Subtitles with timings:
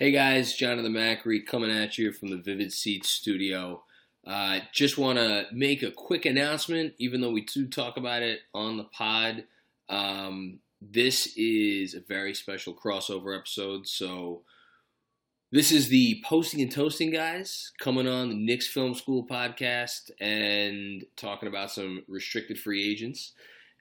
[0.00, 3.82] Hey guys, Jonathan Macri coming at you from the Vivid Seats studio.
[4.24, 8.42] Uh, just want to make a quick announcement, even though we do talk about it
[8.54, 9.42] on the pod.
[9.88, 13.88] Um, this is a very special crossover episode.
[13.88, 14.42] So,
[15.50, 21.04] this is the Posting and Toasting guys coming on the Knicks Film School podcast and
[21.16, 23.32] talking about some restricted free agents.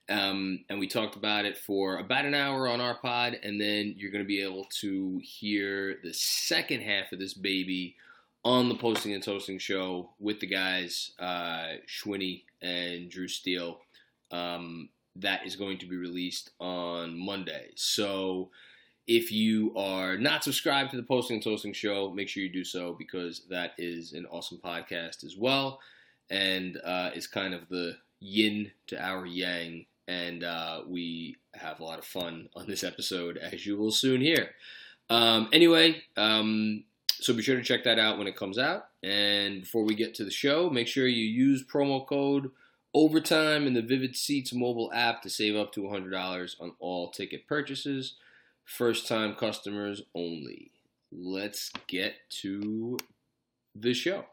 [0.10, 3.94] Um, and we talked about it for about an hour on our pod, and then
[3.98, 7.96] you're going to be able to hear the second half of this baby
[8.46, 11.74] on the Posting and Toasting show with the guys, uh,
[12.62, 13.80] and Drew Steele.
[14.32, 17.72] Um, that is going to be released on Monday.
[17.76, 18.50] So
[19.08, 22.64] if you are not subscribed to the Posting and Toasting show, make sure you do
[22.64, 25.80] so because that is an awesome podcast as well,
[26.30, 31.84] and uh, is kind of the yin to our yang and uh, we have a
[31.84, 34.52] lot of fun on this episode, as you will soon hear.
[35.10, 36.84] Um, anyway, um,
[37.20, 38.88] so be sure to check that out when it comes out.
[39.04, 42.52] And before we get to the show, make sure you use promo code
[42.94, 47.48] OVERTIME in the Vivid Seats mobile app to save up to $100 on all ticket
[47.48, 48.16] purchases.
[48.66, 50.72] First time customers only.
[51.12, 52.98] Let's get to
[53.76, 54.26] the show.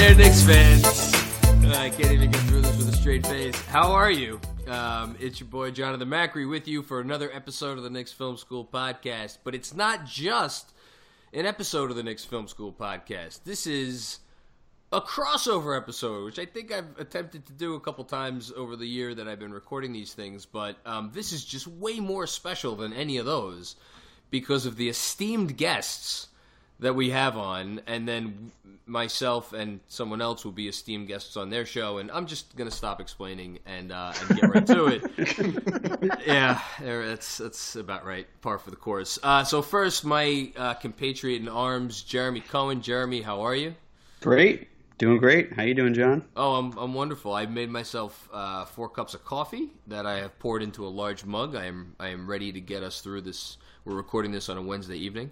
[0.00, 0.82] There, Knicks fans.
[1.76, 3.54] I can't even get through this with a straight face.
[3.66, 4.40] How are you?
[4.66, 8.38] Um, it's your boy Jonathan Macri with you for another episode of the Knicks Film
[8.38, 9.38] School podcast.
[9.44, 10.72] But it's not just
[11.34, 13.44] an episode of the Knicks Film School podcast.
[13.44, 14.20] This is
[14.90, 18.86] a crossover episode, which I think I've attempted to do a couple times over the
[18.86, 20.46] year that I've been recording these things.
[20.46, 23.76] But um, this is just way more special than any of those
[24.30, 26.28] because of the esteemed guests
[26.80, 28.50] that we have on, and then
[28.86, 32.70] myself and someone else will be esteemed guests on their show, and I'm just gonna
[32.70, 36.20] stop explaining and, uh, and get right to it.
[36.26, 39.18] yeah, that's that's about right, par for the course.
[39.22, 42.82] Uh, so first, my uh, compatriot in arms, Jeremy Cohen.
[42.82, 43.74] Jeremy, how are you?
[44.20, 44.68] Great,
[44.98, 45.52] doing great.
[45.52, 46.24] How you doing, John?
[46.36, 47.32] Oh, I'm I'm wonderful.
[47.32, 51.24] I've made myself uh, four cups of coffee that I have poured into a large
[51.24, 51.54] mug.
[51.54, 53.58] I am I am ready to get us through this.
[53.84, 55.30] We're recording this on a Wednesday evening.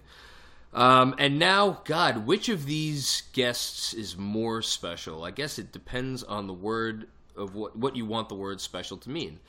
[0.73, 5.23] Um, and now, God, which of these guests is more special?
[5.23, 8.97] I guess it depends on the word of what, what you want the word special
[8.97, 9.39] to mean.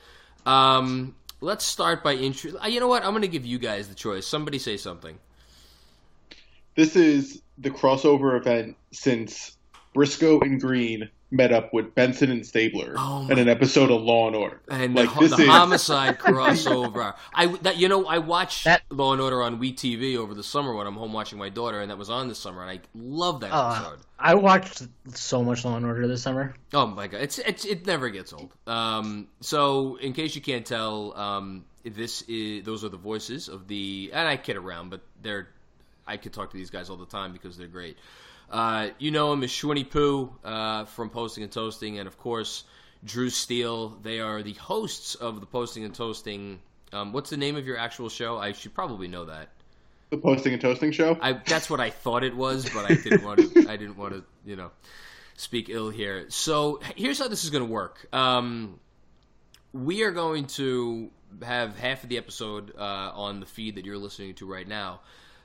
[0.45, 2.63] Um, let's start by intro.
[2.65, 3.03] You know what?
[3.03, 4.25] I'm going to give you guys the choice.
[4.25, 5.17] Somebody say something.
[6.75, 9.57] This is the crossover event since
[9.93, 14.27] Briscoe and Green met up with Benson and Stabler Oh in an episode of Law
[14.27, 14.61] and Order.
[14.69, 16.19] And like the, this the is homicide
[16.55, 17.15] crossover.
[17.33, 20.75] I that you know I watched That- Law and Order on WeTV over the summer
[20.75, 23.39] when I'm home watching my daughter, and that was on this summer, and I love
[23.41, 23.99] that Uh, episode.
[24.19, 24.83] I watched
[25.15, 26.53] so much Law and Order this summer.
[26.73, 28.51] Oh my god, it's, it's it never gets old.
[28.67, 33.67] Um, so in case you can't tell, um, this is those are the voices of
[33.67, 35.47] the and I kid around, but they're
[36.05, 37.97] I could talk to these guys all the time because they're great.
[38.51, 42.65] Uh, you know him as Schwinny Poo uh, from Posting and Toasting, and of course
[43.03, 43.89] Drew Steele.
[44.03, 46.59] They are the hosts of the Posting and Toasting.
[46.93, 48.37] Um, what's the name of your actual show?
[48.37, 49.49] I should probably know that.
[50.09, 51.17] the posting and toasting show.
[51.21, 53.65] I that's what I thought it was, but I didn't want to.
[53.69, 54.71] I didn't want to, you know,
[55.37, 56.25] speak ill here.
[56.29, 58.05] So here's how this is going to work.
[58.13, 58.79] Um,
[59.73, 61.09] we are going to
[61.43, 64.99] have half of the episode uh, on the feed that you're listening to right now,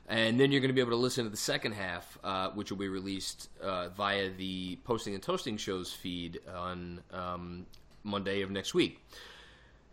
[0.07, 2.71] and then you're going to be able to listen to the second half, uh, which
[2.71, 7.65] will be released uh, via the Posting and Toasting Shows feed on um,
[8.03, 9.03] Monday of next week.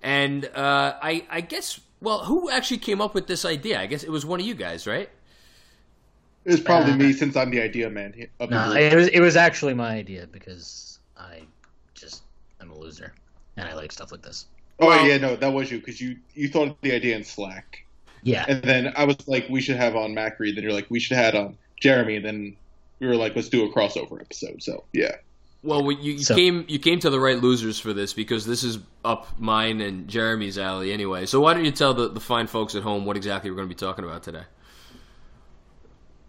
[0.02, 3.80] And uh, I, I guess, well, who actually came up with this idea?
[3.80, 5.08] I guess it was one of you guys, right?
[6.44, 8.94] It was probably Uh, me since I'm the idea man he- of the No, it
[8.94, 11.40] was it was actually my idea because I
[11.94, 12.22] just
[12.60, 13.14] I'm a loser
[13.56, 14.44] and I like stuff like this.
[14.78, 17.24] Oh Well- yeah, no, that was you because you you thought of the idea in
[17.24, 17.86] Slack,
[18.24, 20.52] Yeah, and then I was like, we should have on Macri.
[20.54, 22.16] Then you're like, we should have on Jeremy.
[22.16, 22.56] And then
[22.98, 24.62] we were like, let's do a crossover episode.
[24.62, 25.16] So yeah,
[25.62, 28.64] Well, you, you So- came you came to the right losers for this because this
[28.64, 31.26] is up mine and Jeremy's alley anyway.
[31.26, 33.68] So why don't you tell the, the fine folks at home what exactly we're going
[33.68, 34.44] to be talking about today?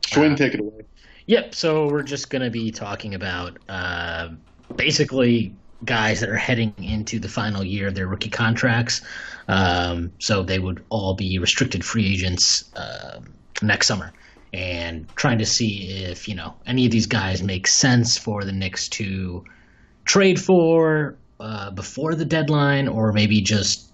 [0.03, 0.81] Schwinn, take it away.
[1.27, 1.55] Yep.
[1.55, 4.29] So we're just going to be talking about uh,
[4.75, 9.01] basically guys that are heading into the final year of their rookie contracts.
[9.47, 13.19] Um, so they would all be restricted free agents uh,
[13.61, 14.11] next summer,
[14.53, 18.51] and trying to see if you know any of these guys make sense for the
[18.51, 19.43] Knicks to
[20.05, 23.91] trade for uh, before the deadline, or maybe just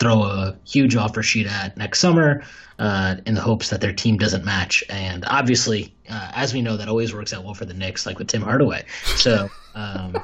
[0.00, 2.42] throw a huge offer sheet at next summer
[2.78, 4.84] uh, in the hopes that their team doesn't match.
[4.90, 8.18] And obviously, uh, as we know, that always works out well for the Knicks, like
[8.18, 8.84] with Tim Hardaway.
[9.16, 10.16] So um,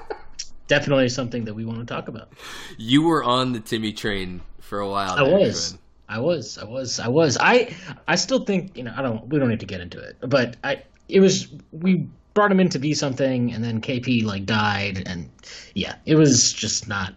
[0.70, 2.32] definitely something that we want to talk about.
[2.78, 5.10] You were on the Timmy train for a while.
[5.18, 5.72] I there, was.
[5.72, 5.78] Schwinn.
[6.08, 7.36] I was, I was, I was.
[7.38, 7.74] I,
[8.08, 8.94] I still think you know.
[8.96, 9.28] I don't.
[9.28, 10.82] We don't need to get into it, but I.
[11.08, 15.28] It was we brought him in to be something, and then KP like died, and
[15.74, 17.14] yeah, it was just not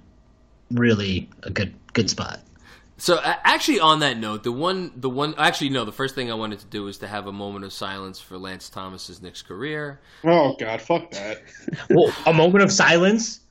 [0.72, 2.40] really a good good spot.
[2.98, 5.84] So actually, on that note, the one, the one, actually, no.
[5.84, 8.38] The first thing I wanted to do was to have a moment of silence for
[8.38, 10.00] Lance Thomas's Knicks career.
[10.24, 11.42] Oh God, fuck that.
[11.90, 13.42] Well, a moment of silence.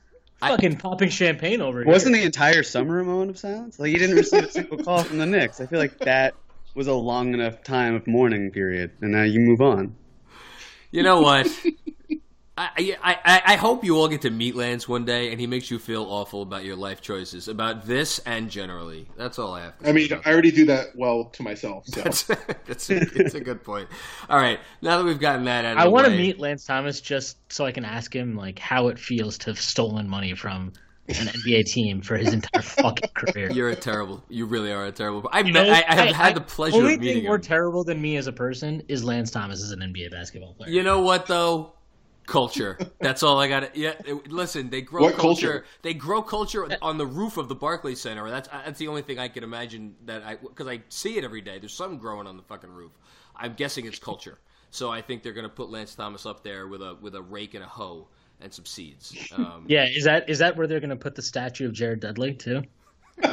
[0.43, 1.87] I- Fucking popping champagne over here.
[1.91, 3.79] Wasn't the entire summer a moment of silence?
[3.79, 5.59] Like, you didn't receive a single call from the Knicks.
[5.61, 6.35] I feel like that
[6.75, 9.95] was a long enough time of mourning period, and now you move on.
[10.91, 11.47] You know what?
[12.55, 15.47] I, I, I, I hope you all get to meet Lance one day, and he
[15.47, 19.07] makes you feel awful about your life choices, about this and generally.
[19.17, 19.79] That's all I have.
[19.79, 21.87] To I mean, say about I already do that well to myself.
[21.87, 22.01] So.
[22.01, 22.23] That's
[22.67, 23.89] that's a, it's a good point.
[24.29, 27.01] All right, now that we've gotten that out of I want to meet Lance Thomas
[27.01, 30.73] just so I can ask him like how it feels to have stolen money from
[31.07, 33.51] an NBA team for his entire fucking career.
[33.51, 34.23] You're a terrible.
[34.29, 35.27] You really are a terrible.
[35.33, 37.83] I've met, know, I, I have had the pleasure only of meeting thing more terrible
[37.83, 40.69] than me as a person is Lance Thomas as an NBA basketball player.
[40.69, 41.73] You know what though?
[42.25, 42.77] Culture.
[42.99, 43.75] That's all I got.
[43.75, 43.93] Yeah.
[44.05, 45.47] it- Listen, they grow What culture.
[45.51, 45.65] culture?
[45.81, 48.29] They grow culture on the roof of the Barclays Center.
[48.29, 51.41] That's that's the only thing I can imagine that I because I see it every
[51.41, 51.59] day.
[51.59, 52.91] There's something growing on the fucking roof.
[53.35, 54.37] I'm guessing it's culture.
[54.71, 57.21] So I think they're going to put Lance Thomas up there with a with a
[57.21, 58.07] rake and a hoe
[58.41, 59.15] and some seeds.
[59.35, 61.99] Um, Yeah, is that is that where they're going to put the statue of Jared
[61.99, 62.63] Dudley too?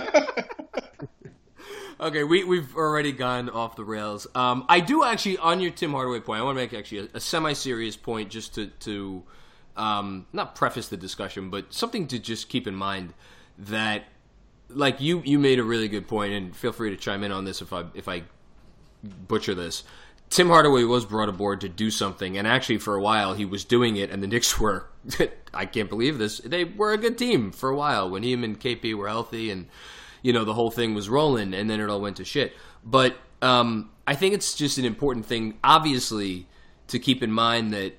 [2.00, 4.26] Okay, we we've already gone off the rails.
[4.34, 6.40] Um, I do actually on your Tim Hardaway point.
[6.40, 9.22] I want to make actually a, a semi-serious point, just to to
[9.76, 13.12] um, not preface the discussion, but something to just keep in mind
[13.58, 14.04] that,
[14.70, 17.44] like you you made a really good point, and feel free to chime in on
[17.44, 18.22] this if I if I
[19.04, 19.84] butcher this.
[20.30, 23.62] Tim Hardaway was brought aboard to do something, and actually for a while he was
[23.66, 24.86] doing it, and the Knicks were.
[25.52, 26.38] I can't believe this.
[26.38, 29.66] They were a good team for a while when him and KP were healthy, and
[30.22, 32.54] you know the whole thing was rolling, and then it all went to shit.
[32.84, 36.46] But um, I think it's just an important thing, obviously,
[36.88, 37.94] to keep in mind that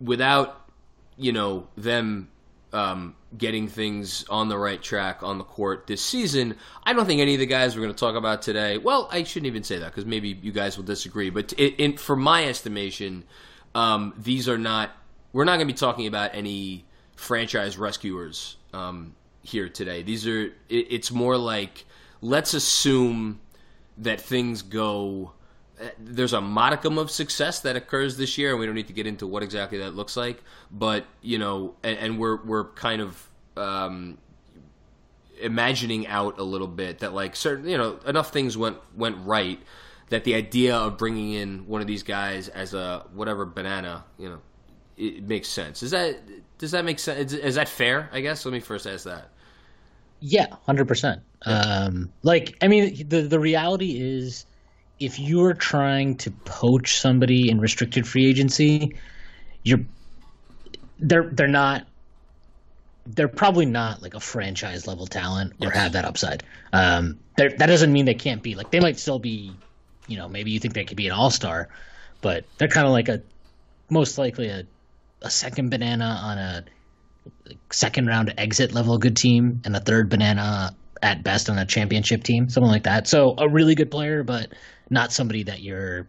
[0.00, 0.68] without
[1.16, 2.28] you know them
[2.72, 6.56] um, getting things on the right track on the court this season.
[6.82, 8.78] I don't think any of the guys we're going to talk about today.
[8.78, 11.30] Well, I shouldn't even say that because maybe you guys will disagree.
[11.30, 11.54] But
[11.98, 13.24] for my estimation,
[13.74, 14.90] um, these are not.
[15.32, 16.84] We're not going to be talking about any
[17.16, 19.14] franchise rescuers um,
[19.44, 20.02] here today.
[20.02, 20.46] These are.
[20.68, 21.84] It, it's more like
[22.20, 23.40] let's assume
[23.98, 25.32] that things go
[25.98, 29.06] there's a modicum of success that occurs this year, and we don't need to get
[29.06, 30.42] into what exactly that looks like.
[30.70, 34.18] But you know, and, and we're we're kind of um,
[35.40, 39.60] imagining out a little bit that like certain you know enough things went went right
[40.10, 44.28] that the idea of bringing in one of these guys as a whatever banana you
[44.28, 44.40] know
[44.96, 45.82] it makes sense.
[45.82, 46.18] Is that
[46.58, 47.32] does that make sense?
[47.32, 48.08] Is, is that fair?
[48.12, 48.44] I guess.
[48.44, 49.30] Let me first ask that.
[50.26, 51.20] Yeah, hundred percent.
[51.44, 54.46] Um, like, I mean, the the reality is,
[54.98, 58.96] if you're trying to poach somebody in restricted free agency,
[59.64, 59.80] you're
[60.98, 61.86] they're they're not
[63.04, 65.76] they're probably not like a franchise level talent or Yes.
[65.76, 66.42] have that upside.
[66.72, 69.60] Um, that doesn't mean they can't be like they might still be,
[70.06, 71.68] you know, maybe you think they could be an all star,
[72.22, 73.22] but they're kind of like a
[73.90, 74.66] most likely a
[75.20, 76.64] a second banana on a
[77.70, 82.22] second round exit level good team and a third banana at best on a championship
[82.24, 83.06] team, something like that.
[83.06, 84.52] So a really good player, but
[84.90, 86.08] not somebody that you're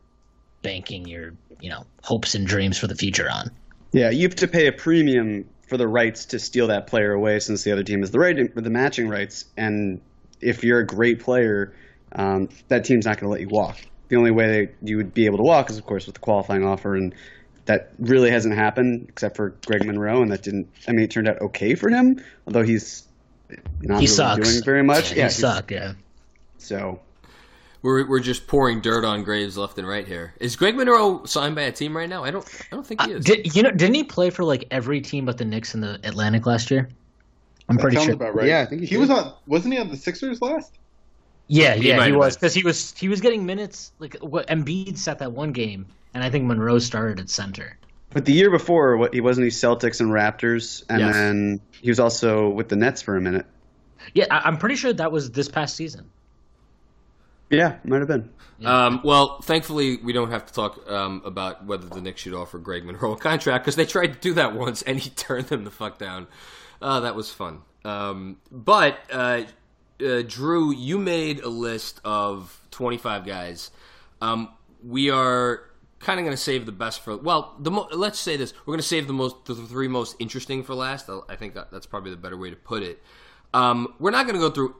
[0.61, 3.51] banking your you know hopes and dreams for the future on.
[3.91, 7.39] Yeah, you have to pay a premium for the rights to steal that player away,
[7.39, 9.45] since the other team has the right the matching rights.
[9.57, 10.01] And
[10.41, 11.73] if you're a great player,
[12.11, 13.77] um, that team's not going to let you walk.
[14.09, 16.63] The only way you would be able to walk is, of course, with the qualifying
[16.63, 17.15] offer, and
[17.65, 20.67] that really hasn't happened except for Greg Monroe, and that didn't.
[20.87, 23.03] I mean, it turned out okay for him, although he's
[23.49, 24.49] not He really sucks.
[24.51, 25.11] doing very much.
[25.11, 25.71] Yeah, Yeah, he he's- suck.
[25.71, 25.93] Yeah.
[26.57, 26.99] So
[27.81, 30.33] We're we're just pouring dirt on Graves left and right here.
[30.39, 32.23] Is Greg Monroe signed by a team right now?
[32.23, 33.25] I don't I don't think he Uh, is.
[33.25, 33.69] did, you know?
[33.69, 36.89] Didn't he play for like every team but the Knicks in the Atlantic last year?
[37.69, 38.13] I'm That pretty sounds sure.
[38.15, 38.47] about right.
[38.47, 39.33] Yeah, I think he he was on.
[39.47, 40.71] Wasn't he on the Sixers last?
[41.47, 43.91] Yeah, yeah, might he was because he was he was getting minutes.
[43.99, 47.77] Like what Embiid sat that one game, and I think Monroe started at center.
[48.11, 51.13] But the year before, what he wasn't he Celtics and Raptors, and Yes.
[51.13, 53.45] then he was also with the Nets for a minute.
[54.13, 56.09] Yeah, I, I'm pretty sure that was this past season.
[57.49, 58.29] Yeah, might have been.
[58.63, 62.57] Um, well, thankfully, we don't have to talk um, about whether the Knicks should offer
[62.57, 65.65] Greg Monroe a contract because they tried to do that once and he turned them
[65.65, 66.27] the fuck down.
[66.81, 67.61] Uh, that was fun.
[67.83, 69.43] Um, but uh,
[70.03, 73.71] uh, Drew, you made a list of 25 guys.
[74.21, 74.49] Um,
[74.83, 75.63] we are
[76.05, 77.55] kind of going to save the best for well.
[77.59, 80.63] The mo- let's say this: we're going to save the most, the three most interesting
[80.63, 81.09] for last.
[81.27, 83.01] I think that, that's probably the better way to put it.
[83.53, 84.75] Um, we're not going to go through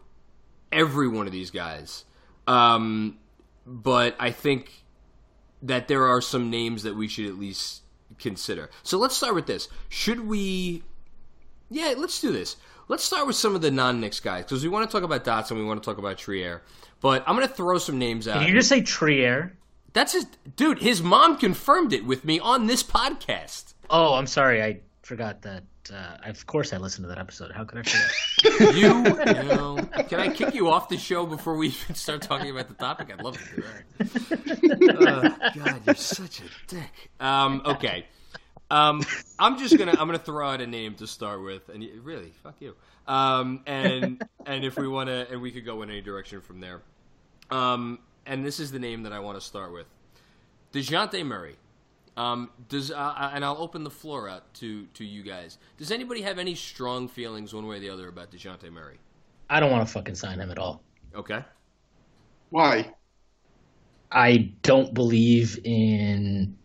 [0.72, 2.06] every one of these guys.
[2.48, 3.18] Um,
[3.66, 4.84] but I think
[5.64, 7.82] that there are some names that we should at least
[8.20, 8.70] consider.
[8.84, 9.68] So let's start with this.
[9.90, 10.84] Should we?
[11.70, 12.58] Yeah, let's do this.
[12.88, 15.56] Let's start with some of the non-Knicks guys because we want to talk about Dotson,
[15.56, 16.62] we want to talk about Trier.
[17.02, 18.40] But I'm going to throw some names out.
[18.40, 19.58] Did you just say Trier?
[19.96, 20.80] That's his dude.
[20.80, 23.76] His mom confirmed it with me on this podcast.
[23.90, 25.64] Oh, I'm sorry, I forgot that.
[25.90, 27.54] Uh, of course, I listened to that episode.
[27.54, 28.76] How could I forget?
[28.76, 29.78] You, you know,
[30.10, 33.10] can I kick you off the show before we even start talking about the topic?
[33.14, 35.40] I'd love to do that.
[35.56, 37.10] oh, God, you're such a dick.
[37.22, 38.06] Um, okay.
[38.70, 39.02] Um,
[39.40, 42.34] I'm just gonna I'm gonna throw out a name to start with, and you, really,
[42.44, 42.76] fuck you.
[43.08, 46.60] Um, and and if we want to, and we could go in any direction from
[46.60, 46.82] there.
[47.50, 49.88] Um, and this is the name that I want to start with,
[50.74, 51.56] Dejounte Murray.
[52.18, 55.58] Um, does uh, and I'll open the floor out to to you guys.
[55.78, 59.00] Does anybody have any strong feelings one way or the other about Dejounte Murray?
[59.50, 60.82] I don't want to fucking sign him at all.
[61.14, 61.44] Okay.
[62.50, 62.94] Why?
[64.12, 66.56] I don't believe in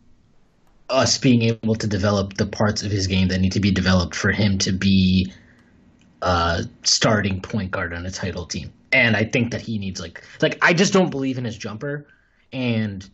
[0.88, 4.14] us being able to develop the parts of his game that need to be developed
[4.14, 5.33] for him to be
[6.23, 8.73] a starting point guard on a title team.
[8.92, 12.06] And I think that he needs like like I just don't believe in his jumper.
[12.52, 13.09] And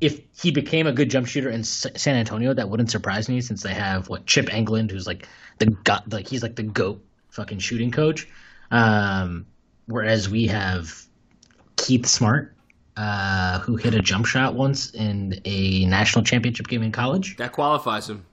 [0.00, 3.40] if he became a good jump shooter in S- San Antonio, that wouldn't surprise me
[3.40, 5.26] since they have what Chip Engelland, who's like
[5.58, 8.28] the gut, like he's like the goat fucking shooting coach.
[8.70, 9.46] Um,
[9.86, 11.02] whereas we have
[11.76, 12.54] Keith Smart,
[12.96, 17.36] uh, who hit a jump shot once in a national championship game in college.
[17.36, 18.24] That qualifies him.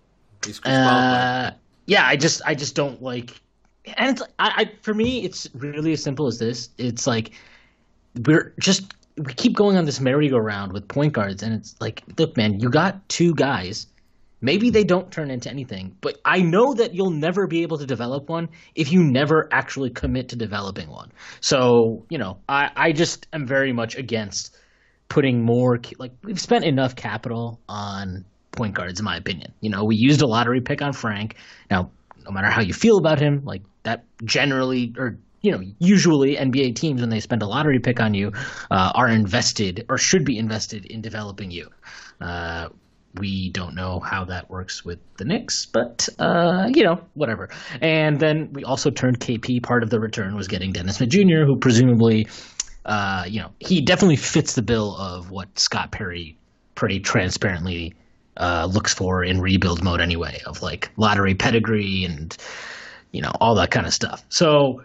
[0.46, 0.84] He's, qualified.
[0.84, 1.52] Uh,
[1.86, 3.40] yeah, I just I just don't like,
[3.86, 6.70] and it's I, I for me it's really as simple as this.
[6.78, 7.32] It's like
[8.26, 12.36] we're just we keep going on this merry-go-round with point guards, and it's like, look,
[12.36, 13.88] man, you got two guys.
[14.42, 17.86] Maybe they don't turn into anything, but I know that you'll never be able to
[17.86, 21.12] develop one if you never actually commit to developing one.
[21.40, 24.58] So, you know, I, I just am very much against
[25.08, 29.54] putting more, like, we've spent enough capital on point guards, in my opinion.
[29.62, 31.38] You know, we used a lottery pick on Frank.
[31.72, 31.92] Now,
[32.26, 36.76] no matter how you feel about him, like, that generally, or you know, usually NBA
[36.76, 38.32] teams when they spend a lottery pick on you
[38.72, 41.68] uh, are invested or should be invested in developing you.
[42.22, 42.70] Uh,
[43.16, 47.50] we don't know how that works with the Knicks, but uh, you know, whatever.
[47.82, 49.62] And then we also turned KP.
[49.62, 52.28] Part of the return was getting Dennis Smith Jr., who presumably,
[52.86, 56.38] uh, you know, he definitely fits the bill of what Scott Perry
[56.76, 57.94] pretty transparently
[58.38, 62.36] uh, looks for in rebuild mode anyway, of like lottery pedigree and
[63.14, 64.26] you know all that kind of stuff.
[64.30, 64.84] So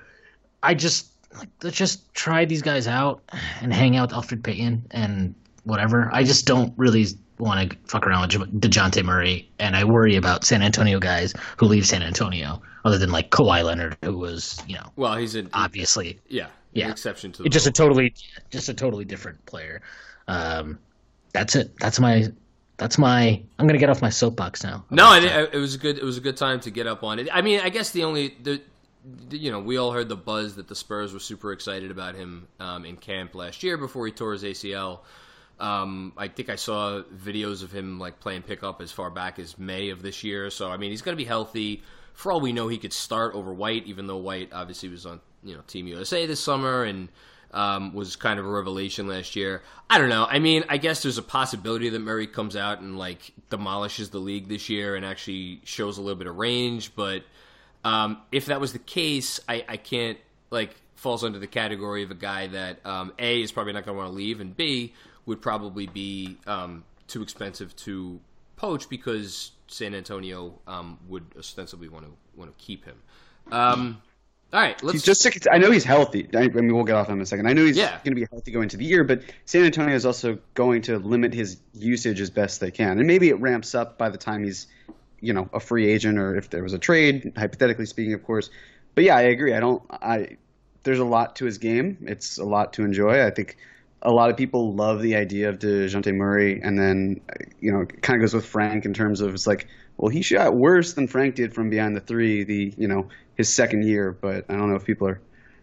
[0.62, 3.22] I just like let's just try these guys out
[3.60, 6.08] and hang out with Elfrid Payton and whatever.
[6.12, 7.06] I just don't really
[7.38, 11.66] want to fuck around with Dejounte Murray, and I worry about San Antonio guys who
[11.66, 15.48] leave San Antonio, other than like Kawhi Leonard, who was you know Well, he's an
[15.52, 16.86] obviously yeah, Yeah.
[16.86, 18.14] an exception to the it's just a totally
[18.50, 19.80] just a totally different player.
[20.26, 20.78] Um,
[21.32, 21.72] that's it.
[21.78, 22.28] That's my
[22.78, 23.42] that's my.
[23.58, 24.84] I'm gonna get off my soapbox now.
[24.90, 25.98] No, I, I, it was a good.
[25.98, 27.28] It was a good time to get up on it.
[27.32, 28.62] I mean, I guess the only the,
[29.28, 32.14] the- you know, we all heard the buzz that the Spurs were super excited about
[32.14, 35.00] him um, in camp last year before he tore his ACL.
[35.60, 39.58] Um, I think I saw videos of him like playing pickup as far back as
[39.58, 40.50] May of this year.
[40.50, 41.82] So I mean, he's going to be healthy.
[42.14, 45.20] For all we know, he could start over White, even though White obviously was on
[45.42, 47.08] you know Team USA this summer and
[47.52, 49.62] um, was kind of a revelation last year.
[49.88, 50.26] I don't know.
[50.28, 54.18] I mean, I guess there's a possibility that Murray comes out and like demolishes the
[54.18, 56.94] league this year and actually shows a little bit of range.
[56.94, 57.24] But
[57.84, 60.18] um, if that was the case, I, I can't
[60.50, 63.96] like falls under the category of a guy that um, a is probably not going
[63.96, 64.92] to want to leave, and b
[65.26, 68.18] would probably be um, too expensive to
[68.56, 72.96] poach because San Antonio um, would ostensibly want to want to keep him.
[74.50, 75.20] All right, let's He's just.
[75.20, 75.46] Sick.
[75.52, 76.26] I know he's healthy.
[76.34, 77.46] I, I mean, we'll get off him in a second.
[77.46, 77.90] I know he's Yeah.
[78.02, 80.98] going to be healthy going into the year, but San Antonio is also going to
[80.98, 84.44] limit his usage as best they can, and maybe it ramps up by the time
[84.44, 84.66] he's,
[85.20, 88.48] you know, a free agent or if there was a trade, hypothetically speaking, of course.
[88.94, 89.52] But yeah, I agree.
[89.52, 89.82] I don't.
[89.90, 90.38] I
[90.82, 91.98] there's a lot to his game.
[92.02, 93.26] It's a lot to enjoy.
[93.26, 93.58] I think
[94.00, 97.20] a lot of people love the idea of Dejounte Murray, and then
[97.60, 99.66] you know, it kind of goes with Frank in terms of it's like,
[99.98, 102.44] well, he shot worse than Frank did from behind the three.
[102.44, 105.20] The you know his second year, but I don't know if people are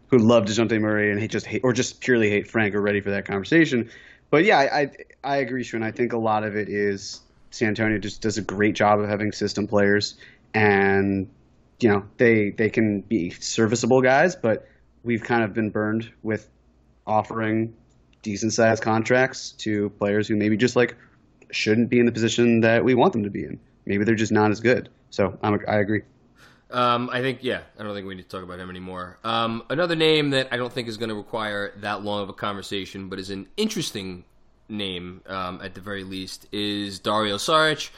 [0.08, 3.02] who love Dejounte Murray and hate just hate or just purely hate Frank are ready
[3.02, 3.90] for that conversation.
[4.30, 4.92] But yeah, I I,
[5.24, 5.84] I agree, Sean.
[5.84, 9.08] I think a lot of it is San Antonio just does a great job of
[9.08, 10.16] having system players,
[10.54, 11.30] and
[11.80, 14.68] you know they they can be serviceable guys, but
[15.06, 16.50] we've kind of been burned with
[17.08, 17.74] offering
[18.22, 20.96] decent sized contracts to players who maybe just like
[21.52, 23.60] shouldn't be in the position that we want them to be in.
[23.86, 24.90] Maybe they're just not as good.
[25.10, 26.02] So I'm, I agree.
[26.72, 29.20] Um, I think, yeah, I don't think we need to talk about him anymore.
[29.24, 32.34] Um, another name that I don't think is going to require that long of a
[32.34, 34.26] conversation, but is an interesting
[34.68, 37.92] name um, at the very least, is Dario Saric.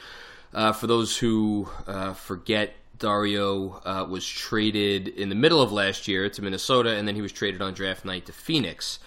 [0.53, 6.07] Uh, for those who uh, forget, Dario uh, was traded in the middle of last
[6.07, 8.99] year to Minnesota, and then he was traded on draft night to Phoenix.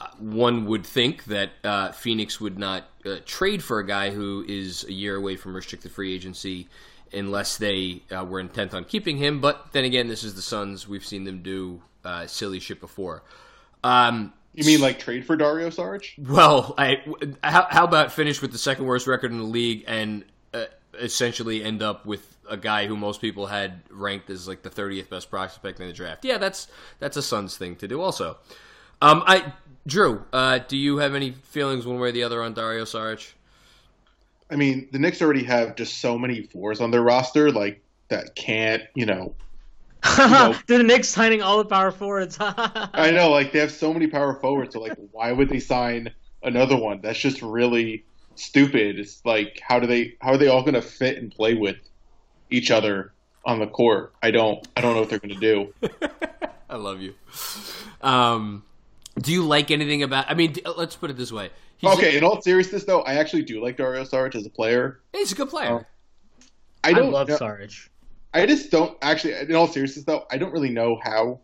[0.00, 4.44] Uh, one would think that uh, Phoenix would not uh, trade for a guy who
[4.48, 6.68] is a year away from restricted free agency
[7.12, 9.40] unless they uh, were intent on keeping him.
[9.40, 10.88] But then again, this is the Suns.
[10.88, 13.22] We've seen them do uh, silly shit before.
[13.84, 16.12] Um, You mean like trade for Dario Saric?
[16.28, 17.02] well, I,
[17.42, 20.64] how, how about finish with the second worst record in the league and uh,
[20.98, 25.08] essentially end up with a guy who most people had ranked as like the 30th
[25.08, 26.24] best prospect in the draft?
[26.24, 26.68] Yeah, that's
[26.98, 28.00] that's a Suns thing to do.
[28.00, 28.38] Also,
[29.02, 29.52] um, I
[29.86, 33.32] Drew, uh, do you have any feelings one way or the other on Dario Saric?
[34.50, 38.34] I mean, the Knicks already have just so many fours on their roster, like that
[38.34, 39.34] can't, you know.
[40.18, 42.38] know- the Knicks signing all the power forwards.
[42.40, 46.12] I know, like they have so many power forwards, so like, why would they sign
[46.42, 47.00] another one?
[47.02, 48.04] That's just really
[48.36, 48.98] stupid.
[48.98, 51.76] It's like, how do they, how are they all going to fit and play with
[52.50, 53.12] each other
[53.44, 54.14] on the court?
[54.22, 55.74] I don't, I don't know what they're going to do.
[56.70, 57.14] I love you.
[58.02, 58.62] Um,
[59.18, 60.26] do you like anything about?
[60.28, 61.50] I mean, let's put it this way.
[61.78, 65.00] He's Okay, in all seriousness, though, I actually do like Dario Saric as a player.
[65.12, 65.86] he's a good player.
[66.82, 67.88] I I don't love know- Saric.
[68.32, 69.34] I just don't actually.
[69.34, 71.38] In all seriousness, though, I don't really know how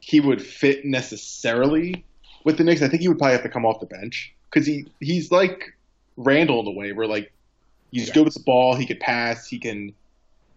[0.00, 2.04] he would fit necessarily
[2.44, 2.82] with the Knicks.
[2.82, 5.72] I think he would probably have to come off the bench because he he's like
[6.16, 7.32] Randall in a way, where like
[7.92, 8.14] he's Yeah.
[8.14, 9.94] good with the ball, he could pass, he can.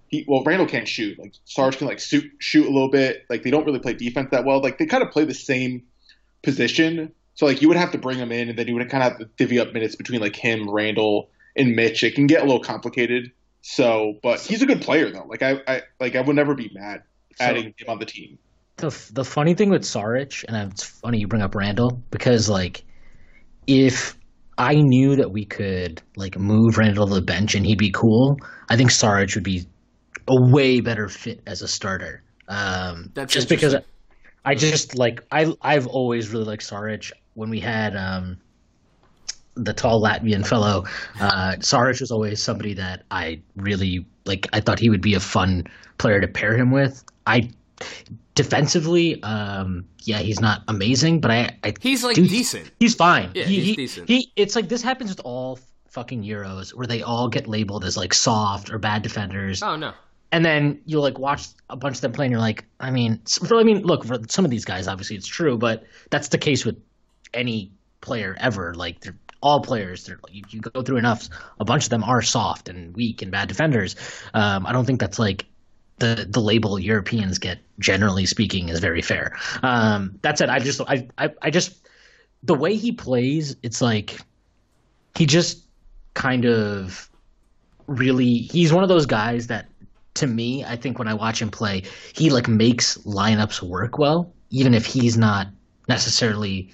[0.10, 1.19] He well, Randall can't shoot.
[1.19, 3.25] Like Sarge can like shoot shoot a little bit.
[3.29, 4.62] Like they don't really play defense that well.
[4.62, 5.84] Like they kind of play the same
[6.47, 7.12] position.
[7.36, 9.12] So like you would have to bring him in, and then you would kind of
[9.12, 12.01] have to divvy up minutes between like him, Randall, and Mitch.
[12.03, 13.31] It can get a little complicated.
[13.62, 15.25] So, but he's a good player though.
[15.27, 17.03] Like I, I like I would never be mad
[17.39, 18.39] adding him on the team.
[18.77, 22.83] The the funny thing with Saric, and it's funny you bring up Randall because like
[23.67, 24.17] if
[24.57, 28.38] I knew that we could like move Randall to the bench and he'd be cool,
[28.69, 29.67] I think Saric would be
[30.27, 32.23] a way better fit as a starter.
[32.47, 33.96] Um, That's just because interesting.
[34.47, 38.38] I just like I I've always really liked Saric when we had um,
[39.55, 40.86] the tall Latvian fellow.
[41.19, 44.47] Uh, Saric was always somebody that I really like.
[44.53, 45.65] I thought he would be a fun
[45.97, 47.03] player to pair him with.
[47.25, 47.49] I
[48.36, 52.71] defensively, um, yeah, he's not amazing, but I, I He's like Dude, decent.
[52.79, 53.31] he's fine.
[53.33, 54.07] Yeah, he, he's he- decent.
[54.07, 57.97] He, it's like this happens with all fucking Euros where they all get labeled as
[57.97, 59.93] like soft or bad defenders Oh no.
[60.31, 63.21] And then you'll like watch a bunch of them play, and you're like, I mean,
[63.45, 66.37] for, I mean, look for some of these guys, obviously it's true, but that's the
[66.37, 66.77] case with
[67.33, 68.73] any player ever.
[68.73, 70.05] Like they're all players.
[70.05, 73.31] They're you, you go through enough, a bunch of them are soft and weak and
[73.31, 73.95] bad defenders.
[74.33, 75.45] Um, I don't think that's like
[75.99, 79.37] the the label Europeans get, generally speaking, is very fair.
[79.63, 81.87] Um, that said, I just I, I I just
[82.43, 84.19] the way he plays, it's like
[85.15, 85.63] he just
[86.13, 87.09] kind of
[87.87, 89.67] really he's one of those guys that
[90.17, 94.34] to me, I think when I watch him play, he like makes lineups work well,
[94.49, 95.47] even if he's not
[95.88, 96.73] necessarily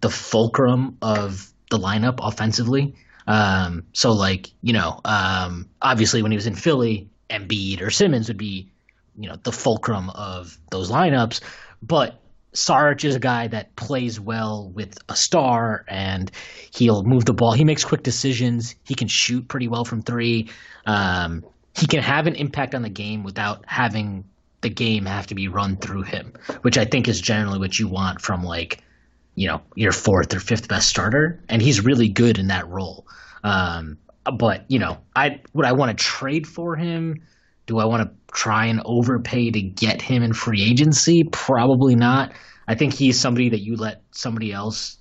[0.00, 2.94] the fulcrum of the lineup offensively.
[3.26, 8.28] Um, so like, you know, um, obviously when he was in Philly, Embiid or Simmons
[8.28, 8.70] would be,
[9.18, 11.40] you know, the fulcrum of those lineups.
[11.82, 12.20] But
[12.54, 16.30] Saric is a guy that plays well with a star and
[16.72, 17.52] he'll move the ball.
[17.52, 18.74] He makes quick decisions.
[18.84, 20.48] He can shoot pretty well from three.
[20.86, 21.44] Um,
[21.78, 24.24] he can have an impact on the game without having
[24.60, 27.86] the game have to be run through him, which I think is generally what you
[27.86, 28.82] want from like,
[29.34, 31.40] you know, your fourth or fifth best starter.
[31.48, 33.06] And he's really good in that role.
[33.44, 33.98] Um,
[34.36, 37.22] but you know, I would I want to trade for him?
[37.66, 41.24] Do I want to try and overpay to get him in free agency?
[41.30, 42.32] Probably not.
[42.66, 44.98] I think he's somebody that you let somebody else,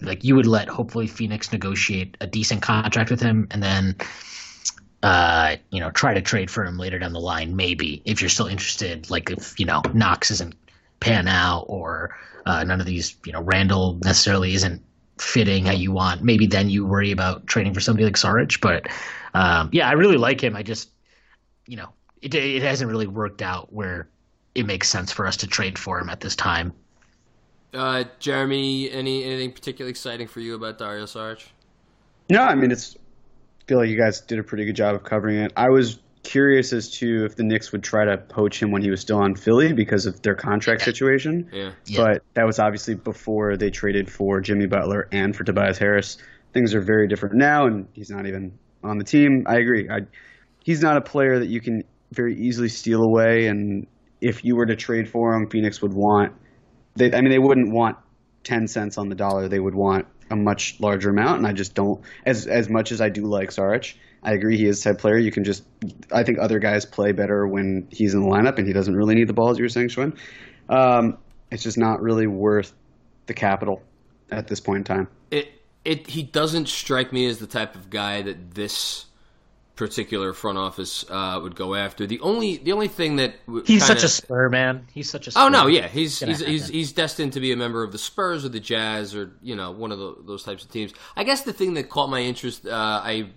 [0.00, 3.96] like you would let hopefully Phoenix negotiate a decent contract with him and then,
[5.02, 8.28] uh, you know, try to trade for him later down the line, maybe if you're
[8.28, 9.08] still interested.
[9.10, 10.54] Like if, you know, Knox isn't
[11.00, 14.82] pan out or uh, none of these, you know, Randall necessarily isn't
[15.18, 16.22] fitting how you want.
[16.22, 18.60] Maybe then you worry about trading for somebody like Saric.
[18.60, 18.88] But
[19.34, 20.56] um, yeah, I really like him.
[20.56, 20.90] I just,
[21.66, 24.08] you know, it, it hasn't really worked out where
[24.54, 26.72] it makes sense for us to trade for him at this time.
[27.74, 31.44] Uh, Jeremy, any anything particularly exciting for you about Dario Saric?
[32.30, 32.96] No, I mean it's.
[33.68, 35.52] I feel like you guys did a pretty good job of covering it.
[35.54, 38.88] I was curious as to if the Knicks would try to poach him when he
[38.88, 41.50] was still on Philly because of their contract situation.
[41.52, 41.72] Yeah.
[41.84, 41.98] Yeah.
[41.98, 46.16] But that was obviously before they traded for Jimmy Butler and for Tobias Harris.
[46.54, 49.44] Things are very different now, and he's not even on the team.
[49.46, 49.90] I agree.
[49.90, 50.06] I,
[50.64, 53.48] he's not a player that you can very easily steal away.
[53.48, 53.86] And
[54.22, 56.32] if you were to trade for him, Phoenix would want.
[56.96, 57.98] They, I mean, they wouldn't want
[58.44, 59.46] ten cents on the dollar.
[59.46, 61.38] They would want a much larger amount.
[61.38, 62.00] And I just don't.
[62.24, 65.18] As as much as I do like Saric, I agree he is a type player.
[65.18, 65.64] You can just.
[66.12, 69.14] I think other guys play better when he's in the lineup, and he doesn't really
[69.14, 70.16] need the ball, as you were saying, Schwinn.
[70.68, 71.18] Um,
[71.50, 72.72] it's just not really worth
[73.26, 73.82] the capital
[74.30, 75.08] at this point in time.
[75.30, 75.52] It
[75.84, 79.06] it he doesn't strike me as the type of guy that this
[79.78, 82.04] particular front office uh, would go after.
[82.04, 84.88] The only the only thing that w- He's kinda- such a spur man.
[84.92, 85.30] He's such a.
[85.30, 87.98] Spur Oh no, yeah, he's he's, he's he's destined to be a member of the
[87.98, 90.92] Spurs or the Jazz or you know one of the, those types of teams.
[91.16, 92.70] I guess the thing that caught my interest, uh,
[93.04, 93.30] I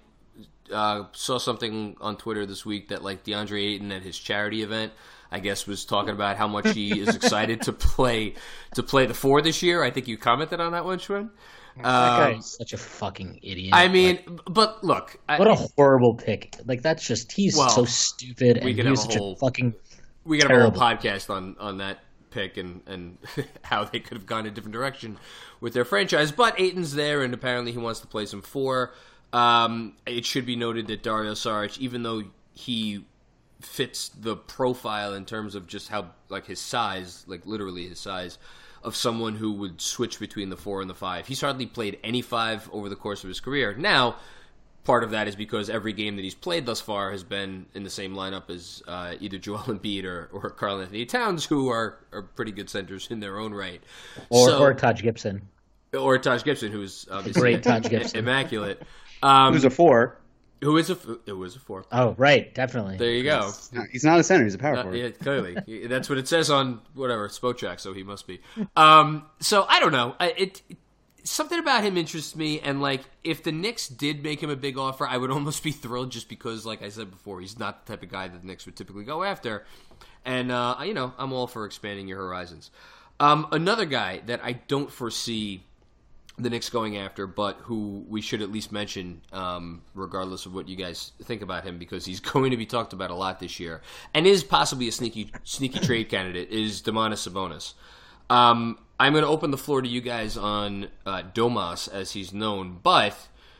[0.73, 4.93] uh, saw something on Twitter this week that like DeAndre Ayton at his charity event,
[5.31, 8.33] I guess was talking about how much he is excited to play
[8.73, 9.83] to play the four this year.
[9.83, 11.29] I think you commented on that one, Schwinn.
[11.77, 13.73] That guy Um, is such a fucking idiot.
[13.73, 16.55] I mean, Like, but look, what a horrible pick.
[16.65, 19.33] Like that's just he's Well, so stupid and could he was have a such whole-
[19.33, 19.73] a fucking.
[20.25, 23.17] we got a whole podcast on on that pick and and
[23.63, 25.17] how they could have gone a different direction
[25.59, 26.31] with their franchise.
[26.31, 28.93] But Ayton's there, and apparently he wants to play some four.
[29.33, 33.05] Um, it should be noted that Dario Saric, even though he
[33.61, 38.37] fits the profile in terms of just how like his size, like literally his size
[38.83, 41.27] of someone who would switch between the four and the five.
[41.27, 43.75] He's hardly played any five over the course of his career.
[43.75, 44.15] Now,
[44.83, 47.83] part of that is because every game that he's played thus far has been in
[47.83, 52.23] the same lineup as uh, either Joel Embiid or, or Karl-Anthony Towns, who are, are
[52.23, 53.81] pretty good centers in their own right.
[54.29, 55.41] Or, So- or Taj Gibson.
[55.97, 58.17] or Taj Gibson, who's obviously great Taj Gibson.
[58.19, 58.81] immaculate.
[59.23, 60.17] Um, Who's a four?
[60.61, 61.85] Who is a f- who is a four?
[61.91, 62.97] Oh, right, definitely.
[62.97, 63.51] There you go.
[63.73, 64.43] No, He's not a center.
[64.43, 64.97] He's a power Uh, forward.
[64.97, 67.79] yeah, clearly, that's what it says on whatever Spotrack.
[67.79, 68.41] So he must be.
[68.75, 70.15] Um, so I don't know.
[70.19, 70.77] I, it, it
[71.23, 74.77] something about him interests me, and like if the Knicks did make him a big
[74.77, 77.93] offer, I would almost be thrilled, just because, like I said before, he's not the
[77.93, 79.65] type of guy that the Knicks would typically go after.
[80.25, 82.69] And uh, you know, I'm all for expanding your horizons.
[83.19, 85.63] Um, another guy that I don't foresee
[86.37, 90.67] the Knicks going after, but who we should at least mention, um, regardless of what
[90.67, 93.59] you guys think about him, because he's going to be talked about a lot this
[93.59, 93.81] year,
[94.13, 96.49] and is possibly a sneaky, sneaky trade candidate.
[96.49, 97.73] Is Domantas Sabonis?
[98.29, 102.33] Um, I'm going to open the floor to you guys on uh, Domas, as he's
[102.33, 102.79] known.
[102.81, 103.17] But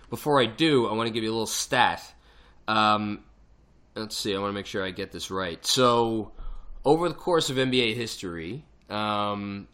[0.10, 2.02] before I do, I want to give you a little stat.
[2.68, 3.24] Um,
[3.96, 4.36] let's see.
[4.36, 5.66] I want to make sure I get this right.
[5.66, 6.32] So,
[6.86, 9.68] over the course of NBA history, um,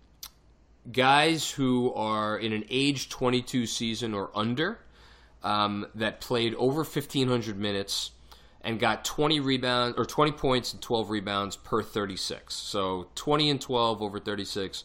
[0.91, 4.79] guys who are in an age 22 season or under
[5.43, 8.11] um, that played over 1500 minutes
[8.61, 13.61] and got 20 rebounds or 20 points and 12 rebounds per 36 so 20 and
[13.61, 14.83] 12 over 36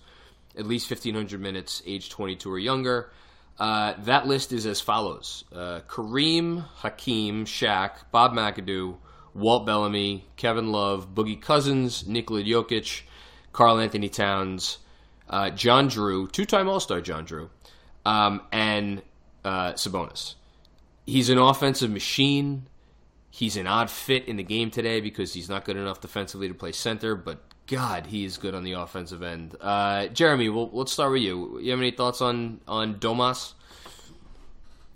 [0.57, 3.11] at least 1500 minutes age 22 or younger.
[3.59, 5.45] Uh, that list is as follows.
[5.55, 8.97] Uh, kareem hakeem Shaq, bob mcadoo
[9.35, 13.03] walt bellamy kevin love boogie cousins nikola jokic
[13.53, 14.77] karl-anthony towns
[15.33, 17.51] uh, John Drew, two-time All-Star John Drew,
[18.07, 19.03] um, and
[19.45, 20.35] uh, Sabonis.
[21.07, 22.68] He's an offensive machine.
[23.31, 26.55] He's an odd fit in the game today because he's not good enough defensively to
[26.55, 29.57] play center, but God, he is good on the offensive end.
[29.61, 31.59] Uh, Jeremy, well, let's start with you.
[31.61, 33.55] You have any thoughts on on Domas?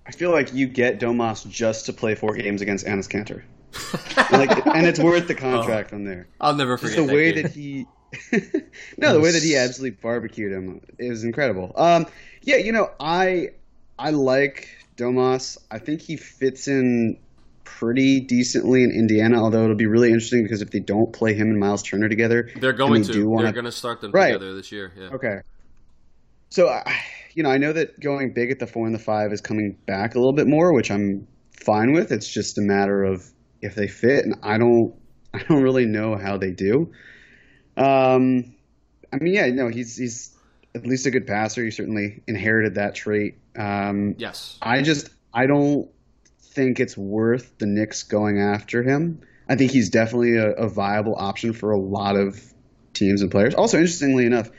[0.06, 3.42] I feel like you get Domas just to play four games against Enes Kanter.
[4.30, 6.28] like, and it's worth the contract from there.
[6.40, 7.42] I'll never Just forget the way game.
[7.42, 7.86] that he,
[8.98, 11.72] no, the way that he absolutely barbecued him is incredible.
[11.76, 12.06] Um,
[12.42, 13.48] yeah, you know, I
[13.98, 15.58] I like Domas.
[15.70, 17.18] I think he fits in
[17.64, 19.42] pretty decently in Indiana.
[19.42, 22.48] Although it'll be really interesting because if they don't play him and Miles Turner together,
[22.60, 23.28] They're going they to.
[23.28, 24.32] wanna- They're going to start them Right.
[24.32, 24.92] together this year.
[24.98, 25.08] Yeah.
[25.14, 25.38] Okay.
[26.50, 26.96] So, I-
[27.34, 29.76] you know, I know that going big at the four and the five is coming
[29.86, 32.12] back a little bit more, which I'm fine with.
[32.12, 33.26] It's just a matter of
[33.60, 34.94] if they fit, and I don't
[35.34, 36.92] I don't really know how they do.
[37.76, 38.54] Um,
[39.12, 40.36] I mean, yeah, no, he's he's
[40.74, 41.64] at least a good passer.
[41.64, 43.38] He certainly inherited that trait.
[43.56, 44.58] Um, Yes.
[44.60, 45.90] I just I don't
[46.40, 49.20] think it's worth the Knicks going after him.
[49.48, 52.42] I think he's definitely a, a viable option for a lot of
[52.94, 53.54] teams and players.
[53.54, 54.50] Also, interestingly enough,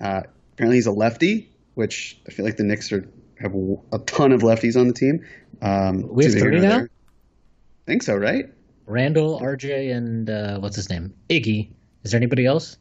[0.00, 0.22] uh,
[0.54, 3.08] apparently he's a lefty, which I feel like the Knicks are
[3.38, 3.54] have
[3.92, 5.24] a ton of lefties on the team.
[5.60, 6.68] Um, We have neither three now?
[6.78, 6.90] there.
[7.86, 8.46] think so, right?
[8.86, 11.14] Randall, RJ, and uh, what's his name?
[11.28, 11.70] Iggy.
[12.04, 12.76] Is there anybody else?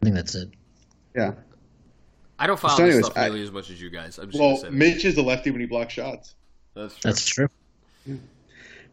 [0.00, 0.48] I think that's it.
[1.14, 1.32] Yeah.
[2.38, 4.18] I don't follow So this anyways, stuff I- nearly as much as you guys.
[4.18, 4.70] I'm just Well, say.
[4.70, 6.34] Mitch is a lefty when he blocks shots.
[6.74, 7.10] That's true.
[7.10, 7.48] That's true.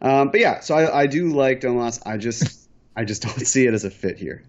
[0.02, 2.00] Um, but yeah, so I, I do like Domas.
[2.06, 4.42] I just I just don't see it as a fit here.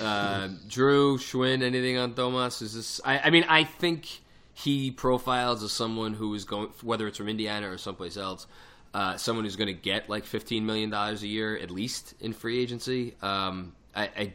[0.00, 2.62] Uh, Drew Schwinn, anything on Thomas?
[2.62, 2.98] Is this?
[3.04, 4.08] I, I mean, I think
[4.54, 8.46] he profiles as someone who is going, whether it's from Indiana or someplace else,
[8.94, 12.32] uh, someone who's going to get like fifteen million dollars a year at least in
[12.32, 13.16] free agency.
[13.20, 14.32] Um, I, I,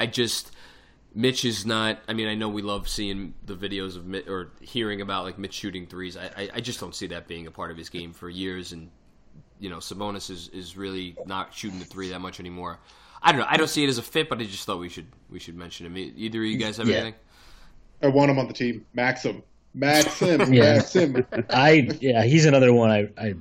[0.00, 0.50] I just.
[1.16, 2.00] Mitch is not.
[2.08, 5.38] I mean, I know we love seeing the videos of Mitch or hearing about like
[5.38, 6.16] Mitch shooting threes.
[6.16, 8.72] I, I, I just don't see that being a part of his game for years.
[8.72, 8.90] And
[9.60, 12.80] you know, Sabonis is, is really not shooting the three that much anymore.
[13.22, 13.46] I don't know.
[13.48, 15.54] I don't see it as a fit, but I just thought we should we should
[15.56, 15.96] mention him.
[15.96, 16.96] Either of you guys have Yeah.
[16.96, 17.14] anything?
[18.02, 18.84] I want him on the team.
[18.92, 19.42] Maxim.
[19.72, 20.40] Maxim.
[20.52, 20.74] Yeah.
[20.78, 21.24] Maxim.
[21.50, 22.90] I yeah, he's another one.
[22.90, 23.34] I, I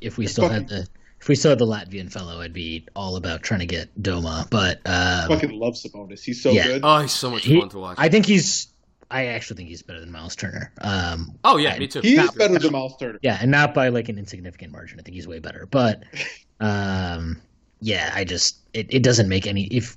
[0.00, 0.88] if we still Fucking- had the
[1.20, 4.48] if we still had the Latvian fellow, I'd be all about trying to get Doma.
[4.50, 6.22] But um, Fucking love Sabonis.
[6.24, 6.66] He's so Yeah.
[6.66, 6.80] good.
[6.84, 7.96] Oh, he's so much he- fun to watch.
[7.98, 8.68] I think he's.
[9.12, 10.72] I actually think he's better than Miles Turner.
[10.80, 12.00] Um, oh yeah, me too.
[12.00, 13.18] He's not, better than Miles Turner.
[13.22, 15.00] yeah, and not by like an insignificant margin.
[15.00, 15.66] I think he's way better.
[15.68, 16.04] But
[16.60, 17.40] um,
[17.80, 19.96] yeah, I just it, it doesn't make any if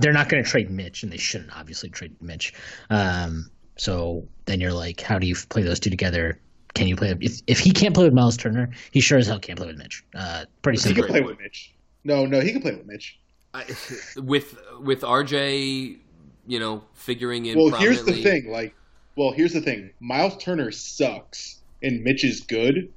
[0.00, 2.52] they're not going to trade Mitch, and they shouldn't obviously trade Mitch.
[2.90, 6.40] Um, so then you're like, how do you play those two together?
[6.78, 9.40] Can you play if if he can't play with Miles Turner, he sure as hell
[9.40, 10.04] can't play with Mitch.
[10.14, 11.74] Uh, pretty He can play with Mitch.
[12.04, 13.18] No, no, he can play with Mitch.
[13.52, 13.64] I,
[14.16, 15.98] with with RJ,
[16.46, 17.58] you know, figuring in.
[17.58, 18.48] Well, here's the thing.
[18.48, 18.76] Like,
[19.16, 19.90] well, here's the thing.
[19.98, 22.92] Miles Turner sucks, and Mitch is good.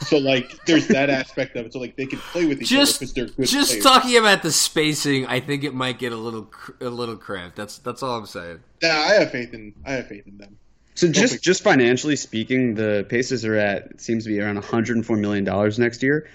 [0.00, 1.72] So, like, there's that aspect of it.
[1.74, 3.84] So, like, they can play with each Just other because they're good just players.
[3.84, 7.56] talking about the spacing, I think it might get a little a little cramped.
[7.56, 8.60] That's that's all I'm saying.
[8.82, 9.74] Yeah, I have faith in.
[9.84, 10.56] I have faith in them.
[10.96, 15.16] So just just financially speaking, the Pacers are at it seems to be around 104
[15.16, 16.28] million dollars next year.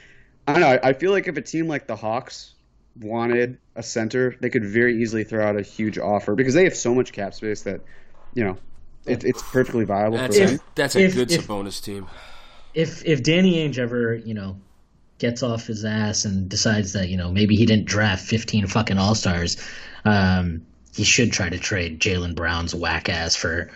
[0.48, 0.68] I don't know.
[0.70, 2.54] I I feel like if a team like the Hawks
[3.00, 6.76] wanted a center, they could very easily throw out a huge offer because they have
[6.76, 7.82] so much cap space that
[8.34, 8.58] you know
[9.06, 10.60] it, it's perfectly viable That's for a, them.
[10.76, 12.08] that's a If- good if- Sabonis team.
[12.74, 14.58] if if Danny Ainge ever you know
[15.18, 18.98] gets off his ass and decides that you know maybe he didn't draft 15 fucking
[19.00, 19.58] all stars,
[20.06, 23.72] um, he should try to trade Jaylen Brown's whack ass for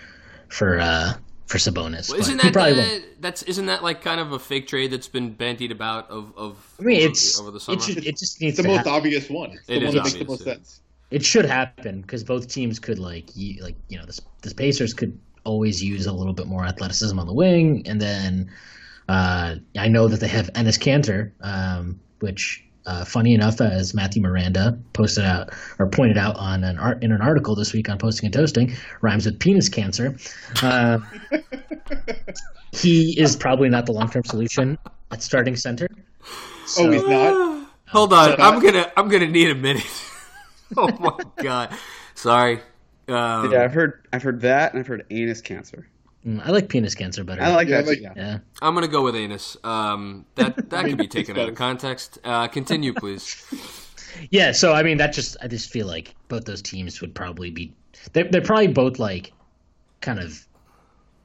[0.50, 1.14] for uh
[1.48, 2.10] for Sabonis.
[2.10, 3.22] Well, isn't he that probably the- won't.
[3.22, 6.76] that's isn't that like kind of a fake trade that's been bandied about of of
[6.80, 7.78] I mean, over, it's over the summer?
[7.78, 8.92] it should it just needs It's the to most happen.
[8.94, 9.52] obvious one.
[9.52, 10.54] It's the It one is that makes the obvious, most yeah.
[10.54, 10.82] sense.
[11.12, 14.94] It should happen because both teams could like y- like you know the the Pacers
[14.94, 18.50] could always use a little bit more athleticism on the wing, and then
[19.08, 22.65] uh, I know that they have Enes Kanter, um, which.
[22.86, 27.12] Uh, funny enough, as Matthew Miranda posted out or pointed out on an art in
[27.12, 30.16] an article this week on Posting and Toasting, rhymes with penis cancer.
[30.62, 31.00] Uh,
[32.72, 34.78] he is probably not the long term solution
[35.12, 35.88] at starting center.
[36.78, 37.68] Oh, he's not.
[37.88, 39.86] Hold on, So- I'm gonna I'm gonna need a minute.
[40.78, 41.76] oh my god,
[42.16, 42.60] sorry.
[43.08, 45.88] Um, Yeah, I've heard I've heard that and I've heard anus cancer.
[46.26, 47.42] Mm, I like penis cancer better.
[47.42, 47.88] I like Yeah, that.
[47.88, 48.14] like- yeah.
[48.16, 48.38] yeah.
[48.62, 49.58] I'm gonna go with anus.
[49.64, 52.18] Um, that that could be taken out of context.
[52.24, 53.44] Uh, continue, please.
[54.32, 57.52] Yeah, so I mean, that just I just feel like both those teams would probably
[57.52, 57.74] be
[58.14, 59.34] they're they're probably both like
[60.00, 60.48] kind of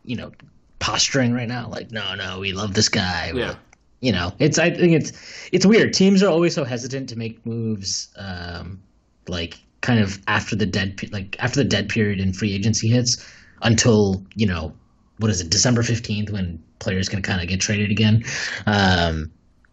[0.05, 0.33] you know
[0.81, 3.31] posturing right now, like no, no, we love this guy.
[3.33, 3.47] Yeah.
[3.51, 3.59] love-
[4.01, 5.13] you know, it's I think it's
[5.53, 5.93] it's weird.
[5.93, 8.83] Teams are always so hesitant to make moves, um,
[9.29, 12.89] like kind of after the dead pe- like after the dead period in free agency
[12.89, 13.25] hits
[13.63, 14.75] until you know
[15.21, 18.25] what is it December fifteenth when players can kind of get traded again.
[18.67, 19.31] Um,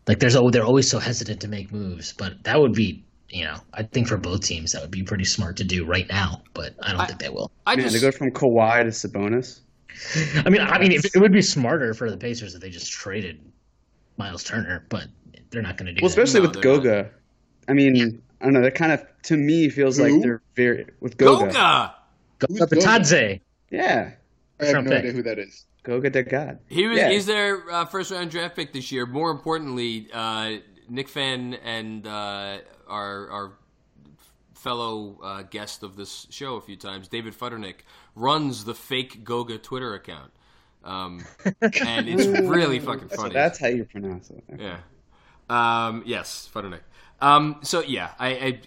[0.07, 3.43] like there's al- they're always so hesitant to make moves, but that would be you
[3.43, 6.43] know I think for both teams that would be pretty smart to do right now,
[6.53, 7.51] but I don't I- think they will.
[7.65, 9.61] I Man, just to go from Kawhi to Sabonis.
[10.45, 12.91] I mean, I mean, if, it would be smarter for the Pacers if they just
[12.91, 13.41] traded
[14.17, 15.07] Miles Turner, but
[15.49, 16.01] they're not going to do it.
[16.03, 16.21] Well, that.
[16.21, 16.83] especially No, with they're not.
[16.83, 17.09] Goga.
[17.67, 18.61] I mean, I don't know.
[18.61, 20.03] That kind of to me feels Who?
[20.03, 21.45] like they're very with Goga.
[21.47, 21.95] Goga.
[22.47, 23.41] Who's Goga Bitadze.
[23.71, 24.11] Yeah,
[24.59, 24.99] I have Trump no pick.
[24.99, 25.65] idea who that is.
[25.83, 26.59] Goga de God.
[26.67, 27.09] He was Yeah.
[27.09, 29.05] he's their uh, first round draft pick this year.
[29.05, 30.57] More importantly, uh,
[30.89, 33.53] Nick Fan and uh, our our
[34.53, 37.81] fellow uh, guest of this show a few times, David Futternick,
[38.15, 40.31] runs the fake Goga Twitter account,
[40.83, 41.23] um,
[41.61, 43.33] and it's really fucking So funny.
[43.33, 44.43] that's how you pronounce it.
[44.57, 44.79] yeah.
[45.49, 46.83] Um, yes, Fun Nick.
[47.21, 48.59] Um, so yeah, I I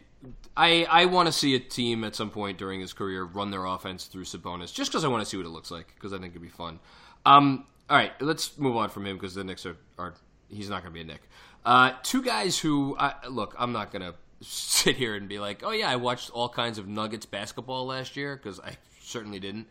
[0.60, 3.64] I, I want to see a team at some point during his career run their
[3.64, 6.18] offense through Sabonis, just because I want to see what it looks like, because I
[6.18, 6.80] think it'd be fun.
[7.24, 10.12] Um, all right, let's move on from him because the Knicks are, are
[10.50, 11.22] he's not going to be a Knick.
[11.64, 15.62] Uh, two guys who I, look, I'm not going to sit here and be like,
[15.64, 19.66] oh yeah, I watched all kinds of Nuggets basketball last year because I certainly didn't.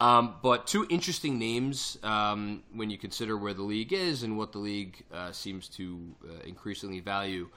[0.00, 4.52] Um, but two interesting names um, when you consider where the league is and what
[4.52, 7.50] the league uh, seems to uh, increasingly value.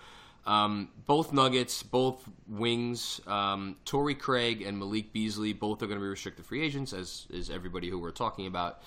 [0.46, 6.04] Um, both Nuggets, both wings, um, Torrey Craig and Malik Beasley, both are going to
[6.04, 8.82] be restricted free agents, as is everybody who we're talking about.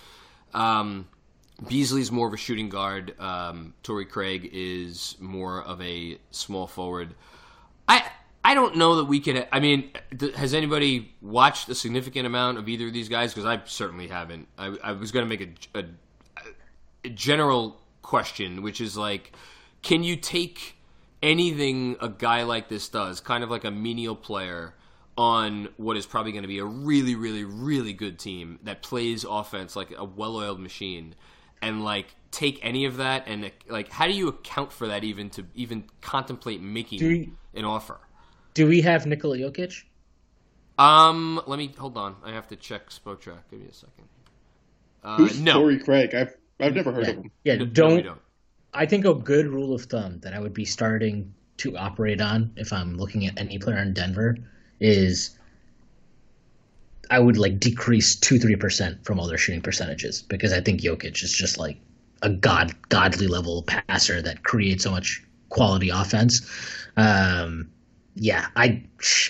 [0.53, 1.09] Um,
[1.67, 3.19] Beasley's more of a shooting guard.
[3.19, 7.15] Um, Torrey Craig is more of a small forward.
[7.89, 8.05] I
[8.45, 9.45] I don't know that we can.
[9.51, 13.35] I mean, th- has anybody watched a significant amount of either of these guys?
[13.35, 14.47] Because I certainly haven't.
[14.57, 15.85] I, I was going to make a, a,
[17.07, 19.33] a general question, which is like,
[19.83, 20.76] can you take
[21.23, 24.75] anything a guy like this does, kind of like a menial player,
[25.19, 29.25] on what is probably going to be a really, really, really good team that plays
[29.25, 31.15] offense like a well-oiled machine,
[31.63, 35.31] and like take any of that and like how do you account for that even
[35.31, 37.99] to even contemplate making we, an offer?
[38.53, 39.85] Do we have Nikola Jokic?
[40.79, 42.17] Um, let me hold on.
[42.23, 43.39] I have to check Spotrac.
[43.51, 44.05] Give me a second.
[45.03, 45.55] Uh, Who's no.
[45.55, 46.15] Torrey Craig?
[46.15, 47.11] I've I've never heard yeah.
[47.11, 47.31] of him.
[47.45, 48.21] Yeah, no, don't, don't.
[48.77, 52.53] I think a good rule of thumb that I would be starting to operate on
[52.57, 54.37] if I'm looking at any player in Denver
[54.79, 55.37] is
[57.11, 60.81] I would like decrease two three percent from all their shooting percentages because I think
[60.81, 61.79] Jokic is just like
[62.23, 66.47] a god godly level passer that creates so much quality offense.
[66.97, 67.71] Um,
[68.15, 68.83] yeah, I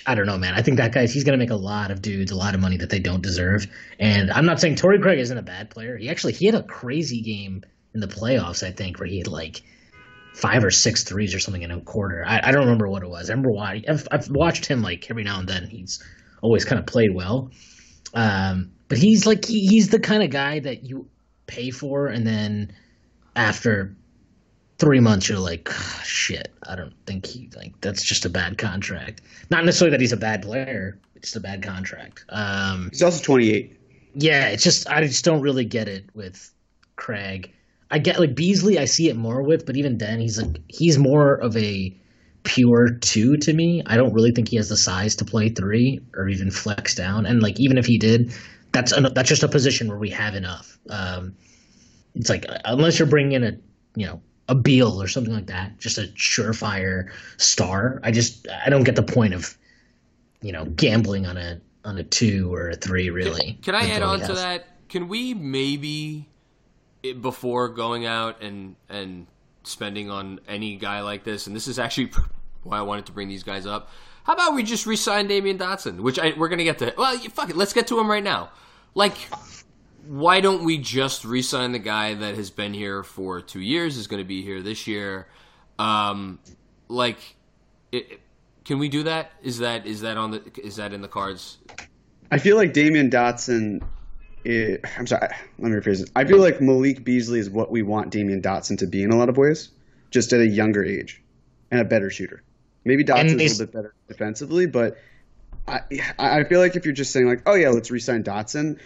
[0.05, 0.53] I don't know, man.
[0.55, 2.77] I think that guy's he's gonna make a lot of dudes a lot of money
[2.77, 3.67] that they don't deserve.
[3.99, 5.97] And I'm not saying Torrey Craig isn't a bad player.
[5.97, 9.27] He actually he had a crazy game in the playoffs, I think, where he had
[9.27, 9.63] like
[10.33, 12.23] five or six threes or something in a quarter.
[12.25, 13.29] I, I don't remember what it was.
[13.29, 15.67] I remember why I've, I've, watched him like every now and then.
[15.67, 16.03] He's
[16.41, 17.49] always kind of played well,
[18.13, 21.07] um, but he's like he, he's the kind of guy that you
[21.47, 22.73] pay for, and then
[23.35, 23.95] after
[24.77, 26.53] three months, you're like, oh, shit.
[26.67, 29.21] I don't think he like that's just a bad contract.
[29.49, 30.99] Not necessarily that he's a bad player.
[31.15, 32.25] It's a bad contract.
[32.29, 33.79] Um, he's also 28.
[34.13, 36.51] Yeah, it's just I just don't really get it with
[36.95, 37.53] Craig.
[37.89, 40.97] I get like Beasley, I see it more with, but even then, he's like he's
[40.97, 41.95] more of a
[42.43, 43.83] pure two to me.
[43.85, 47.25] I don't really think he has the size to play three or even flex down.
[47.25, 48.33] And like even if he did,
[48.71, 50.77] that's an, that's just a position where we have enough.
[50.89, 51.35] Um,
[52.15, 53.57] it's like unless you're bringing in a
[53.95, 57.99] you know a Beal or something like that, just a surefire star.
[58.03, 59.57] I just I don't get the point of
[60.41, 63.53] you know gambling on a on a two or a three really.
[63.61, 64.67] Can, can I add on to that?
[64.89, 66.29] Can we maybe
[67.21, 69.27] before going out and and
[69.63, 72.11] spending on any guy like this, and this is actually
[72.63, 73.89] why I wanted to bring these guys up.
[74.23, 76.93] How about we just re-sign Damyean Dotson, which I, we're gonna get to.
[76.97, 78.49] Well, fuck it, let's get to him right now.
[78.93, 79.15] Like,
[80.07, 84.07] why don't we just re-sign the guy that has been here for two years, is
[84.07, 85.27] going to be here this year?
[85.77, 86.39] Um,
[86.87, 87.35] like,
[87.91, 88.21] it,
[88.65, 89.31] can we do that?
[89.43, 91.57] Is that is that on the is that in the cards?
[92.31, 93.81] I feel like Damyean Dotson
[94.47, 95.27] it, I'm sorry,
[95.59, 96.11] let me rephrase it.
[96.15, 99.17] I feel like Malik Beasley is what we want Damyean Dotson to be in a
[99.17, 99.69] lot of ways,
[100.09, 101.21] just at a younger age
[101.69, 102.43] and a better shooter.
[102.85, 104.97] Maybe Dotson's a little bit better defensively, but
[105.67, 105.81] I
[106.17, 108.79] I feel like if you're just saying like, oh yeah, let's resign Dotson,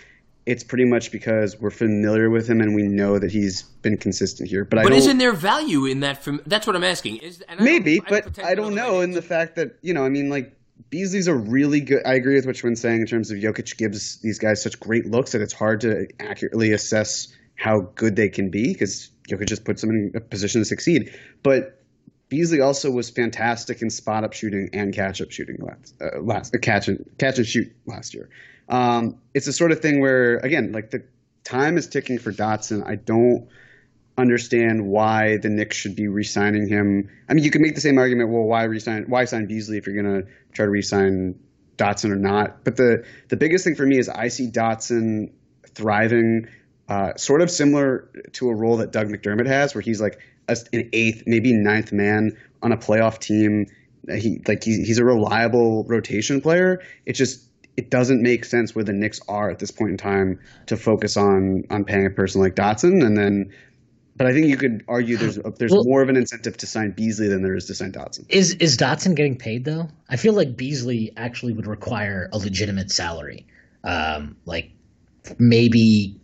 [0.48, 4.50] it's pretty much because we're familiar with him and we know that he's been consistent
[4.50, 4.66] here.
[4.66, 6.24] But, but isn't there value in that?
[6.24, 7.18] From that's what I'm asking.
[7.18, 9.02] Is maybe, I but I don't know.
[9.02, 10.56] In the fact that you know, I mean, like
[10.92, 12.04] Beasley's a really good.
[12.06, 15.06] I agree with what you're saying in terms of Jokic gives these guys such great
[15.06, 19.64] looks that it's hard to accurately assess how good they can be because Jokic just
[19.64, 21.18] puts them in a position to succeed.
[21.44, 21.82] But
[22.28, 26.54] Beasley also was fantastic in spot up shooting and catch up shooting last, uh, last
[26.54, 28.30] uh, catch and catch and shoot last year.
[28.68, 31.06] Um, it's the sort of thing where again, like the
[31.46, 32.86] time is ticking for Dotson.
[32.86, 33.48] I don't
[34.18, 37.10] understand why the Knicks should be re-signing him.
[37.30, 38.30] I mean, you can make the same argument.
[38.30, 39.06] Well, why resign?
[39.08, 41.40] Why sign Beasley if you're going to try to re-sign
[41.78, 42.64] Dotson or not?
[42.64, 45.32] But the the biggest thing for me is I see Dotson
[45.74, 46.48] thriving,
[46.90, 50.58] uh, sort of similar to a role that Doug McDermott has, where he's like a,
[50.74, 53.68] an eighth, maybe ninth man on a playoff team.
[54.10, 56.82] He like he, he's a reliable rotation player.
[57.06, 57.48] It just
[57.78, 61.18] it doesn't make sense where the Knicks are at this point in time to focus
[61.18, 63.54] on on paying a person like Dotson and then
[64.22, 66.92] but I think you could argue there's there's well, more of an incentive to sign
[66.92, 68.26] Beasley than there is to sign Dotson.
[68.30, 69.90] Is is Dotson getting paid though?
[70.10, 73.48] I feel like Beasley actually would require a legitimate salary,
[73.84, 74.72] um, like
[75.40, 76.20] maybe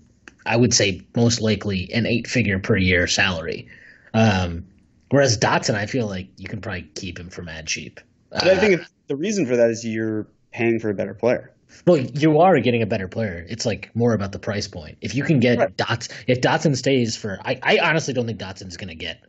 [0.46, 3.70] I would say most likely an eight figure per year salary.
[4.14, 4.66] Um,
[5.10, 8.02] Whereas Dotson, I feel like you can probably keep him for mad cheap.
[8.30, 11.54] But I think the reason for that is you're paying for a better player.
[11.86, 13.46] Well, you are getting a better player.
[13.48, 14.98] It's like more about the price point.
[15.02, 15.78] If you can get Right.
[15.78, 19.22] Dots, if Dotson stays for, I, I honestly don't think Dotson's going to get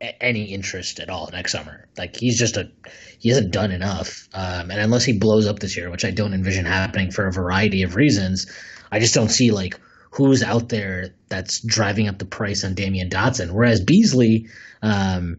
[0.00, 1.86] a- any interest at all next summer.
[1.96, 2.70] Like he's just a,
[3.18, 4.28] he hasn't done enough.
[4.34, 7.32] Um, and unless he blows up this year, which I don't envision happening for a
[7.32, 8.50] variety of reasons,
[8.92, 9.78] I just don't see like
[10.10, 13.52] who's out there that's driving up the price on Damyean Dotson.
[13.52, 14.48] Whereas Beasley,
[14.82, 15.38] um,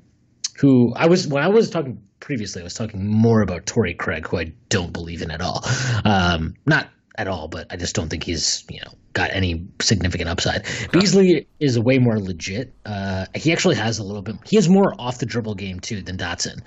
[0.57, 4.26] who I was when I was talking previously, I was talking more about Torrey Craig,
[4.26, 5.65] who I don't believe in at all.
[6.05, 10.30] Um, not at all, but I just don't think he's you know got any significant
[10.30, 10.65] upside.
[10.91, 12.74] Beasley is way more legit.
[12.86, 14.38] Uh, he actually has a little bit.
[14.45, 16.61] He has more off the dribble game too than Dotson.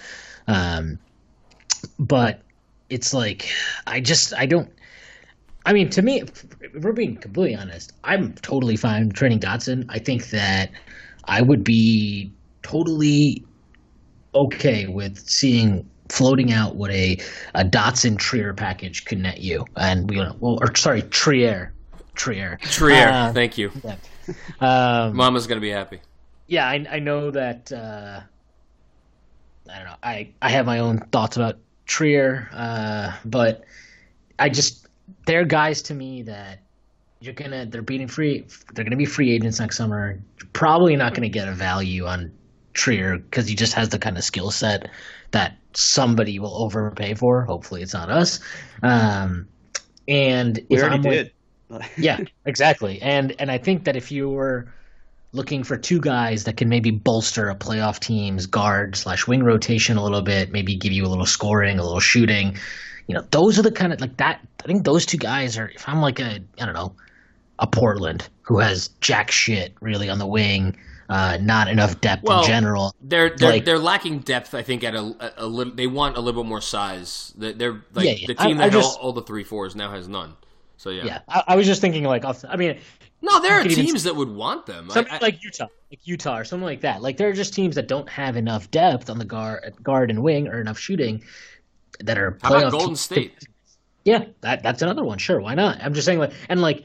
[0.47, 0.99] Um,
[1.99, 2.43] but
[2.91, 3.49] it's like
[3.87, 4.71] I just I don't.
[5.67, 6.45] I mean, to me, if
[6.75, 9.87] we're being completely honest, I'm totally fine trading Dotson.
[9.89, 10.71] I think that
[11.25, 12.33] I would be
[12.63, 13.47] totally
[14.35, 17.19] okay with seeing floating out what a,
[17.55, 19.65] a Dotson Trier package could net you.
[19.77, 21.73] And we, well, or sorry, Trier,
[22.15, 23.71] Trier, Trier, Uh, thank you.
[24.61, 26.01] Um, Mama's gonna be happy.
[26.47, 27.71] yeah, I, I know that.
[27.73, 28.21] Uh,
[29.71, 29.97] I don't know.
[30.03, 33.65] I I have my own thoughts about Trier, uh, but
[34.39, 34.87] I just
[35.27, 36.61] they're guys to me that
[37.21, 38.47] you're gonna they're beating free.
[38.75, 40.19] They're gonna be free agents next summer.
[40.41, 42.31] You're probably not gonna get a value on
[42.75, 44.91] Trier because he just has the kind of skill set
[45.31, 47.45] that somebody will overpay for.
[47.45, 48.41] Hopefully, it's not us.
[48.83, 49.49] Um,
[50.07, 51.31] and We if already I'm with-
[51.99, 53.01] yeah, exactly.
[53.01, 54.73] And and I think that if you were
[55.33, 59.97] looking for two guys that can maybe bolster a playoff team's guard slash wing rotation
[59.97, 62.57] a little bit, maybe give you a little scoring, a little shooting,
[63.09, 64.41] you know, those are the kind of like that.
[64.63, 65.69] I think those two guys are.
[65.69, 66.95] If I'm like a I don't know,
[67.59, 70.77] a Portland who has jack shit really on the wing,
[71.09, 72.95] uh, not enough depth Well, in general.
[73.01, 74.55] They're they're, Like- they're lacking depth.
[74.55, 75.01] I think at a,
[75.41, 75.75] a, a little.
[75.75, 77.33] They want a little bit more size.
[77.37, 78.27] They're, like Yeah, yeah.
[78.29, 80.35] the team I- I that had just- all, all the three fours now has none.
[80.77, 81.05] So yeah.
[81.05, 82.79] Yeah, I, I was just thinking like, I mean,
[83.23, 84.91] No, there are teams that would want them.
[84.91, 87.01] Something I- like Utah, like Utah or something like that.
[87.01, 90.23] Like there are just teams that don't have enough depth on the guard, guard and
[90.23, 91.23] wing, or enough shooting
[92.01, 92.39] that are.
[92.43, 92.97] how about Golden.
[92.97, 93.33] State?
[94.05, 95.17] Yeah, that that's another one.
[95.19, 95.83] Sure, why not?
[95.83, 96.85] I'm just saying like, and like,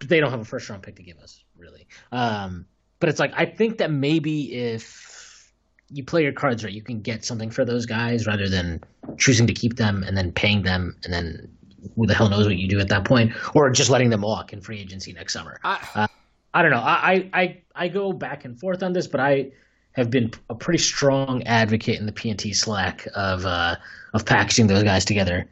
[0.00, 1.86] they don't have a first round pick to give us really.
[2.12, 2.64] Um,
[3.04, 5.52] but it's like I think that maybe if
[5.90, 8.82] you play your cards right, you can get something for those guys rather than
[9.18, 11.50] choosing to keep them and then paying them and then
[11.94, 14.54] who the hell knows what you do at that point, or just letting them walk
[14.54, 15.60] in free agency next summer.
[15.64, 16.08] I,
[16.54, 16.80] I don't know.
[16.80, 19.50] I, I, I, I go back and forth on this, but I
[19.92, 23.76] have been a pretty strong advocate in the PNT Slack of uh,
[24.14, 25.46] of packaging those guys together.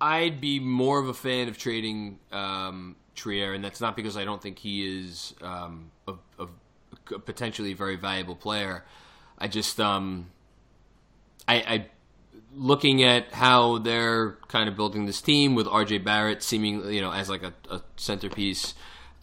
[0.00, 4.24] I'd be more of a fan of trading um, Trier, and that's not because I
[4.24, 6.46] don't think he is um, a, a,
[7.14, 8.84] a potentially very valuable player.
[9.38, 10.30] I just, um,
[11.46, 11.86] I, I,
[12.54, 17.12] looking at how they're kind of building this team with RJ Barrett seeming, you know,
[17.12, 18.74] as like a, a centerpiece.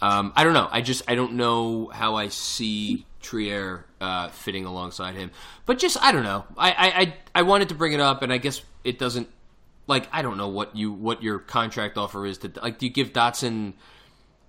[0.02, 0.68] Um, I don't know.
[0.72, 5.32] I just I don't know how I see Trier uh, fitting alongside him.
[5.66, 6.46] But just I don't know.
[6.58, 9.30] I, I, I I wanted to bring it up, and I guess it doesn't.
[9.88, 12.78] Like I don't know what you what your contract offer is to like.
[12.80, 13.74] Do you give Dotson,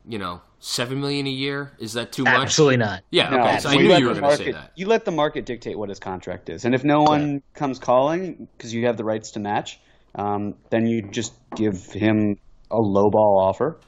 [0.07, 1.72] you know, seven million a year?
[1.78, 2.35] Is that too much?
[2.35, 3.03] Absolutely not.
[3.11, 3.30] Yeah.
[3.30, 3.59] No, okay.
[3.59, 4.72] So I you knew let you were the going to say market- that.
[4.76, 8.47] You let the market dictate what his contract is, and if no one comes calling
[8.57, 9.80] because you have the rights to match,
[10.14, 12.37] um, then you just give him
[12.70, 13.78] a lowball offer.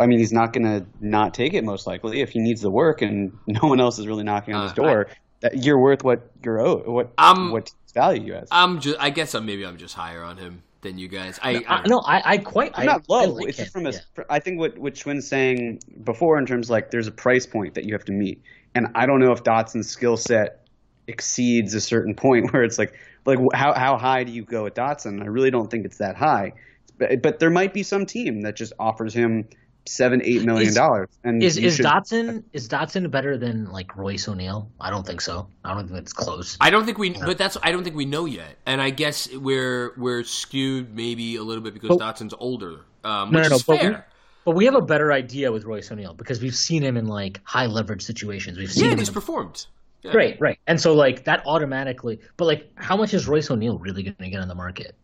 [0.00, 2.70] I mean, he's not going to not take it most likely if he needs the
[2.70, 5.08] work, and no one else is really knocking on his Uh, door.
[5.40, 8.48] that you're worth what you're owed, what Um, what value you has.
[8.50, 8.98] I'm just.
[9.00, 11.38] I guess I'm maybe I'm just higher on him than you guys.
[11.42, 12.70] I, I I, no, I, I quite.
[12.70, 13.24] It's I, not I low.
[13.30, 13.92] like it's him, from a.
[13.92, 14.24] yeah.
[14.28, 17.74] I think what what Schwinn's saying before in terms of like there's a price point
[17.74, 18.42] that you have to meet,
[18.74, 20.66] and I don't know if Dotson's skill set
[21.06, 24.74] exceeds a certain point where it's like like how how high do you go at
[24.74, 25.22] Dotson?
[25.22, 26.52] I really don't think it's that high,
[26.98, 29.48] but, but there might be some team that just offers him
[29.86, 31.08] seven eight million dollars.
[31.24, 34.70] And Is is should- Dotson is Dotson better than like Royce O'Neal?
[34.80, 35.46] I don't think so.
[35.64, 36.56] I don't think it's close.
[36.60, 39.28] I don't think we, but that's I don't think we know yet, and I guess
[39.34, 43.48] we're we're skewed maybe a little bit because But- Dotson's older, um, No, which no,
[43.50, 44.06] no, is but we- fair.
[44.46, 47.40] But we have a better idea with Royce O'Neal because we've seen him in like
[47.44, 48.58] high leverage situations.
[48.58, 49.66] We've seen Yeah, him he's in performed.
[50.02, 50.12] Yeah.
[50.14, 50.58] Right, right.
[50.66, 54.40] And so like that automatically but like how much is Royce O'Neal really gonna get
[54.42, 54.94] on the market?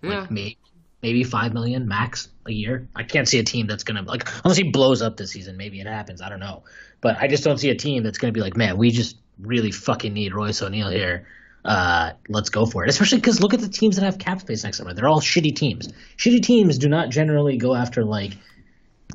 [0.00, 0.20] Yeah.
[0.20, 0.56] Like maybe
[1.02, 2.88] maybe five million max a year.
[2.94, 5.80] I can't see a team that's gonna like unless he blows up this season, maybe
[5.80, 6.20] it happens.
[6.20, 6.64] I don't know.
[7.00, 9.70] But I just don't see a team that's gonna be like, man, we just really
[9.70, 11.26] fucking need Royce O'Neal here.
[11.64, 12.90] Uh, let's go for it.
[12.90, 14.94] Especially because look at the teams that have cap space next summer.
[14.94, 15.88] They're all shitty teams.
[16.16, 18.32] Shitty teams do not generally go after like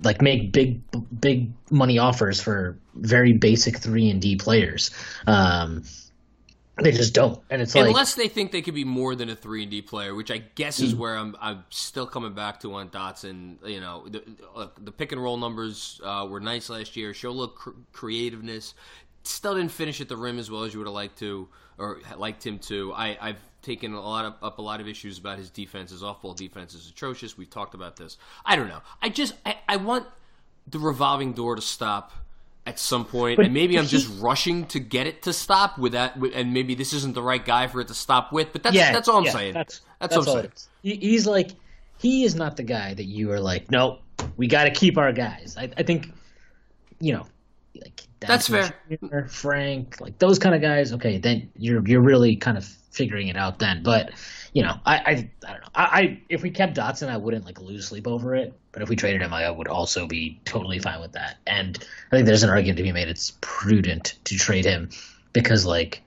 [0.04, 0.82] like make big
[1.20, 4.92] big money offers for very basic three and D players.
[5.26, 5.84] Um,
[6.78, 9.36] they just don't, and it's like Unless they think they could be more than a
[9.36, 11.36] three and D player, which I guess is where I'm.
[11.40, 13.66] I'm still coming back to on Dotson.
[13.66, 14.24] You know, the,
[14.56, 17.14] look, the pick and roll numbers uh, were nice last year.
[17.14, 18.74] Show a little cr- creativeness.
[19.24, 21.48] Still didn't finish at the rim as well as you would have liked to,
[21.78, 22.94] or liked him to.
[22.94, 25.92] I, I've taken a lot of, up a lot of issues about his defense.
[25.92, 27.38] His off ball defense is atrocious.
[27.38, 28.18] We've talked about this.
[28.46, 28.82] I don't know.
[29.02, 30.08] I just I, I want
[30.68, 32.12] the revolving door to stop
[32.66, 35.78] at some point, But and maybe I'm he- just rushing to get it to stop
[35.78, 38.52] with that, and maybe this isn't the right guy for it to stop with.
[38.52, 39.54] But that's yeah, that's all I'm yeah, saying.
[39.54, 40.52] That's That's, that's, all I'm.
[40.82, 41.52] He, he's like
[41.98, 43.70] he is not the guy that you are like.
[43.72, 44.00] Nope,
[44.38, 45.56] we got to keep our guys.
[45.60, 46.12] I, I think
[47.00, 47.26] you know,
[47.76, 50.94] like That's Dennis Jr., Frank, like those kind of guys.
[50.94, 53.84] Okay, then you're you're really kind of figuring it out then.
[53.84, 54.12] But
[54.56, 55.70] you know, I I, I don't know.
[55.76, 58.58] I, I if we kept Dotson, I wouldn't like lose sleep over it.
[58.72, 61.38] But if we traded him, I would also be totally fine with that.
[61.46, 61.78] And
[62.12, 63.10] I think there's an argument to be made.
[63.10, 64.90] It's prudent to trade him
[65.34, 66.02] because, like,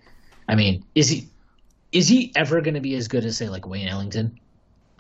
[0.49, 1.29] I mean, is he
[1.93, 4.41] is he ever going to be as good as say like Wayne Ellington?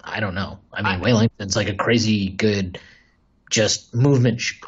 [0.04, 0.58] I don't know.
[0.70, 2.78] I mean, Wayne Ellington's like a crazy good,
[3.50, 4.42] just movement.
[4.42, 4.60] Sh-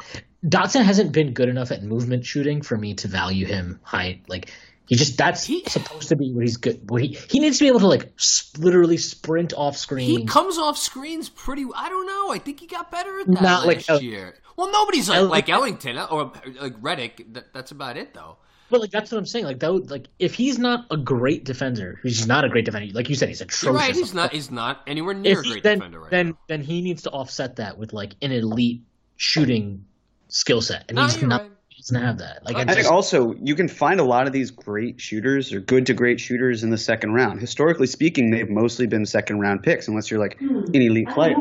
[0.43, 4.21] Dotson hasn't been good enough at movement shooting for me to value him high.
[4.27, 4.51] Like
[4.91, 6.89] he just that's He- supposed to be what he's good.
[6.89, 8.11] What he he needs to be able to like
[8.57, 10.09] literally sprint off screen.
[10.19, 11.65] He comes off screens pretty.
[11.73, 12.29] I don't know.
[12.29, 14.35] I think he got better at that Not like last El- year.
[14.57, 17.33] Well, nobody's like, like Ellington uh, or like Redick.
[17.35, 18.35] That, that's about it, though.
[18.69, 19.45] But like that's what I'm saying.
[19.45, 22.93] Like that, would, like if he's not a great defender, he's not a great defender.
[22.93, 23.63] Like you said, he's atrocious.
[23.63, 23.95] You're right.
[23.95, 24.33] He's not.
[24.33, 26.37] He's not anywhere near If a great then, defender right then now.
[26.49, 28.81] then he needs to offset that with like an elite
[29.15, 29.85] shooting
[30.27, 31.41] skill set, and No, he's not.
[31.43, 31.50] right.
[31.81, 32.45] He doesn't have that.
[32.45, 35.59] Like I, I think also you can find a lot of these great shooters or
[35.61, 37.39] good to great shooters in the second round.
[37.41, 41.35] Historically speaking, they've mostly been second round picks, unless you're like an elite player.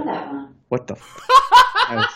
[0.68, 0.94] What the?
[0.94, 1.20] F-
[1.88, 2.06] I was-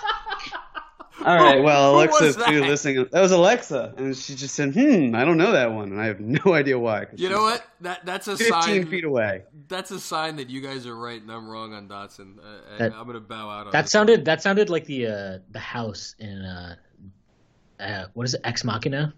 [1.26, 2.48] All right, well, Who Alexa, was that?
[2.50, 6.00] listening, that was Alexa, and she just said, "Hmm, I don't know that one," and
[6.00, 7.06] I have no idea why.
[7.16, 7.64] You know what?
[7.82, 8.86] That that's a Fifteen sign.
[8.86, 9.42] feet away.
[9.68, 12.38] That's a sign that you guys are right and I'm wrong on Dotson.
[12.38, 13.92] Uh, That- I'm gonna bow out on that this.
[13.92, 16.76] sounded that sounded like the uh the house in uh,
[17.80, 19.14] uh what is it Ex Machina?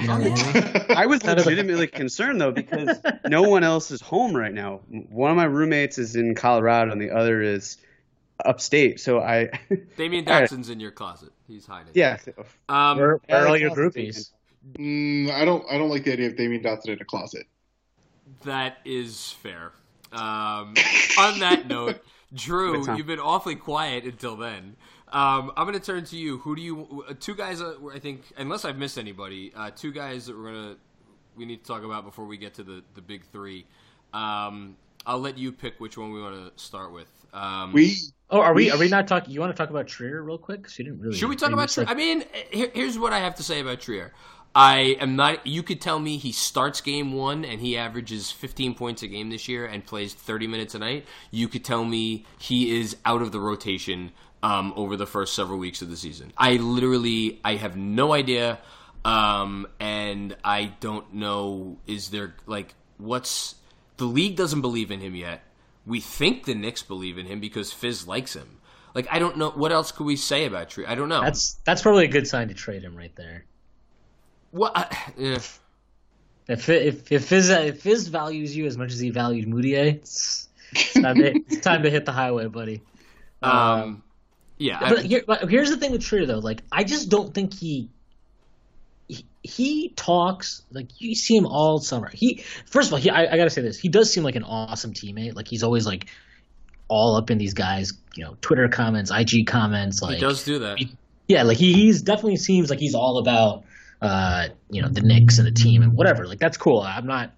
[0.00, 0.94] You know, the movie?
[0.94, 4.80] I was legitimately concerned though because no one else is home right now.
[4.88, 7.76] One of my roommates is in Colorado, and the other is
[8.44, 9.00] upstate.
[9.00, 9.50] So I,
[9.96, 10.50] Damyean All right.
[10.50, 11.30] Dotson's in your closet.
[11.46, 11.92] He's hiding.
[11.94, 12.18] yeah,
[12.68, 14.30] Um, where, where are all your groupies?
[14.78, 15.64] Mm, I don't.
[15.70, 17.46] I don't like the idea of Damyean Dotson in a closet.
[18.44, 19.72] That is fair.
[20.10, 20.74] Um,
[21.18, 22.00] on that note,
[22.32, 24.76] Drew, you've been awfully quiet until then.
[25.14, 26.38] Um, I'm going to turn to you.
[26.38, 27.04] Who do you?
[27.08, 27.62] uh, Two guys.
[27.62, 30.76] Uh, I think, unless I've missed anybody, uh, two guys that we're gonna
[31.36, 33.64] we need to talk about before we get to the the big three.
[34.12, 37.08] Um, I'll let you pick which one we want to start with.
[37.32, 37.96] Um, We
[38.30, 39.32] Oh, are we We- are we not talking?
[39.32, 40.64] You want to talk about Trier real quick?
[40.64, 41.16] 'Cause you didn't really.
[41.16, 41.86] Should we talk about Trier?
[41.86, 44.12] like- I mean, here, here's what I have to say about Trier.
[44.56, 45.46] I am not.
[45.46, 49.30] You could tell me he starts game one and he averages 15 points a game
[49.30, 51.06] this year and plays 30 minutes a night.
[51.32, 54.12] You could tell me he is out of the rotation
[54.44, 56.30] um, over the first several weeks of the season.
[56.36, 58.58] I literally, I have no idea,
[59.02, 61.78] um, and I don't know.
[61.86, 63.54] Is there like what's
[63.96, 65.42] the league doesn't believe in him yet?
[65.86, 68.58] We think the Knicks believe in him because Fizz likes him.
[68.94, 70.84] Like I don't know what else could we say about Tree.
[70.84, 71.22] I don't know.
[71.22, 73.46] That's that's probably a good sign to trade him right there.
[74.50, 74.76] What?
[74.76, 75.38] I, yeah.
[76.48, 80.48] If if if Fizz if Fizz values you as much as he valued Mudiay, it's,
[80.92, 82.82] time, to, it's time to hit the highway, buddy.
[83.42, 84.03] Um,
[84.58, 84.78] yeah.
[84.80, 87.54] I- But, here, but here's the thing with Trier though, like I just don't think
[87.54, 87.88] he,
[89.08, 92.10] he he talks like you see him all summer.
[92.12, 94.44] He first of all, he I, I gotta say this, he does seem like an
[94.44, 95.34] awesome teammate.
[95.36, 96.06] Like he's always like
[96.88, 100.00] all up in these guys, you know, Twitter comments, IG comments.
[100.02, 100.78] Like he does do that.
[101.28, 103.64] yeah, like he he's definitely seems like he's all about
[104.02, 106.26] uh you know the Knicks and the team and whatever.
[106.26, 106.80] Like that's cool.
[106.80, 107.32] I'm not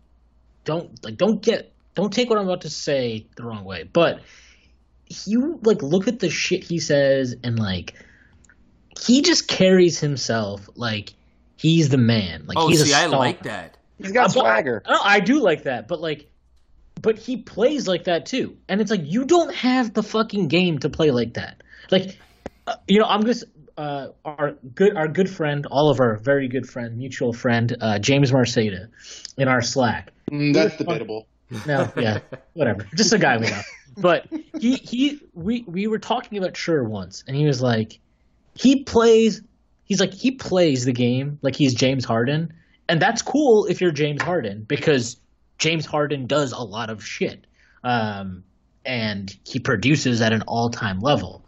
[0.64, 4.20] don't like don't get don't take what I'm about to say the wrong way, but
[5.24, 7.94] you like look at the shit he says and like
[9.00, 11.14] he just carries himself like
[11.56, 12.44] he's the man.
[12.46, 13.18] Like Oh, he's see, a I star.
[13.18, 13.76] like that.
[13.98, 14.82] he's got Uh, but- swagger.
[14.88, 16.28] No, I do like that, but like,
[17.02, 20.78] but he plays like that too, and it's like you don't have the fucking game
[20.80, 21.62] to play like that.
[21.90, 22.18] Like,
[22.66, 23.44] uh, you know, I'm just
[23.76, 28.88] uh, our good our good friend, Oliver, very good friend, mutual friend, uh, James Marceda,
[29.36, 30.10] in our Slack.
[30.32, 31.28] mm, that's debatable.
[31.66, 32.20] No, yeah,
[32.54, 33.60] whatever, just a guy we know.
[33.96, 34.26] But
[34.60, 37.98] he he we we were talking about Sure once, and he was like,
[38.54, 39.42] he plays.
[39.84, 42.52] He's like he plays the game like he's James Harden,
[42.88, 45.16] and that's cool if you're James Harden because
[45.58, 47.46] James Harden does a lot of shit,
[47.84, 48.42] um,
[48.84, 51.45] and he produces at an all time level.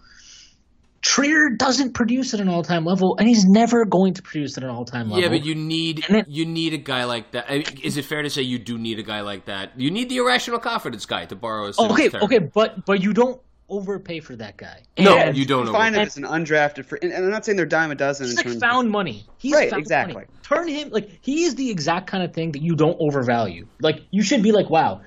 [1.00, 4.64] Trier doesn't produce at an all time level, and he's never going to produce at
[4.64, 5.22] an all time level.
[5.22, 7.46] Yeah, but you need And then- you need a guy like that.
[7.48, 9.72] I mean, Is it fair to say you do need a guy like that?
[9.78, 12.22] You need the irrational confidence guy to borrow a Simmons okay, term.
[12.24, 13.40] okay, but but you don't
[13.70, 14.82] overpay for that guy.
[14.98, 15.66] No, And you don't.
[15.66, 16.02] Find overpay.
[16.02, 18.32] it as an undrafted free, and and I'm not saying they're dime a dozen He's
[18.32, 19.24] in like terms found money.
[19.38, 20.14] He's Right, found exactly.
[20.14, 20.26] money.
[20.42, 23.66] Turn him like he is the exact kind of thing that you don't overvalue.
[23.80, 25.02] Like you should be like, wow.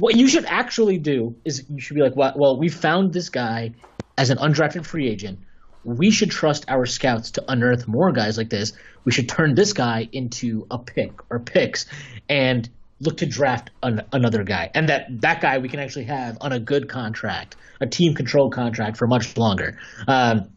[0.00, 3.28] What you should actually do is you should be like, well, well, we found this
[3.28, 3.70] guy
[4.20, 5.38] as an undrafted free agent.
[5.82, 8.74] We should trust our scouts to unearth more guys like this.
[9.04, 11.86] We should turn this guy into a pick or picks,
[12.28, 12.68] and
[13.00, 14.70] look to draft an, another guy.
[14.74, 18.50] And that that guy we can actually have on a good contract, a team control
[18.50, 19.78] contract for much longer.
[20.06, 20.50] Um,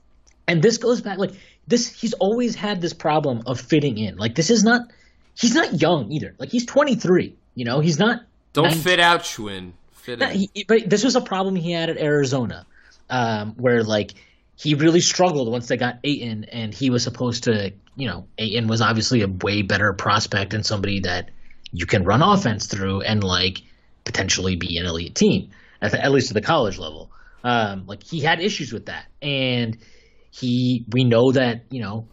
[0.45, 1.32] and this goes back like
[1.68, 4.82] this he's always had this problem of fitting in like this is not
[5.39, 8.20] he's not young either like he's 23 you know he's not
[8.51, 8.82] Don't 19.
[8.84, 9.72] fit out, Schwinn.
[9.93, 10.49] Fit No, in.
[10.53, 12.66] he- but this was a problem he had at Arizona
[13.10, 14.14] um, where like
[14.56, 18.68] he really struggled once they got Ayton and he was supposed to you know Ayton
[18.68, 21.32] was obviously a way better prospect and somebody that
[21.72, 23.62] you can run offense through and like
[24.06, 25.49] potentially be an elite team
[25.82, 27.12] at, the, at least at the college level.
[27.43, 29.06] Um, like he had issues with that.
[29.22, 29.78] And
[30.32, 32.08] he we know that you know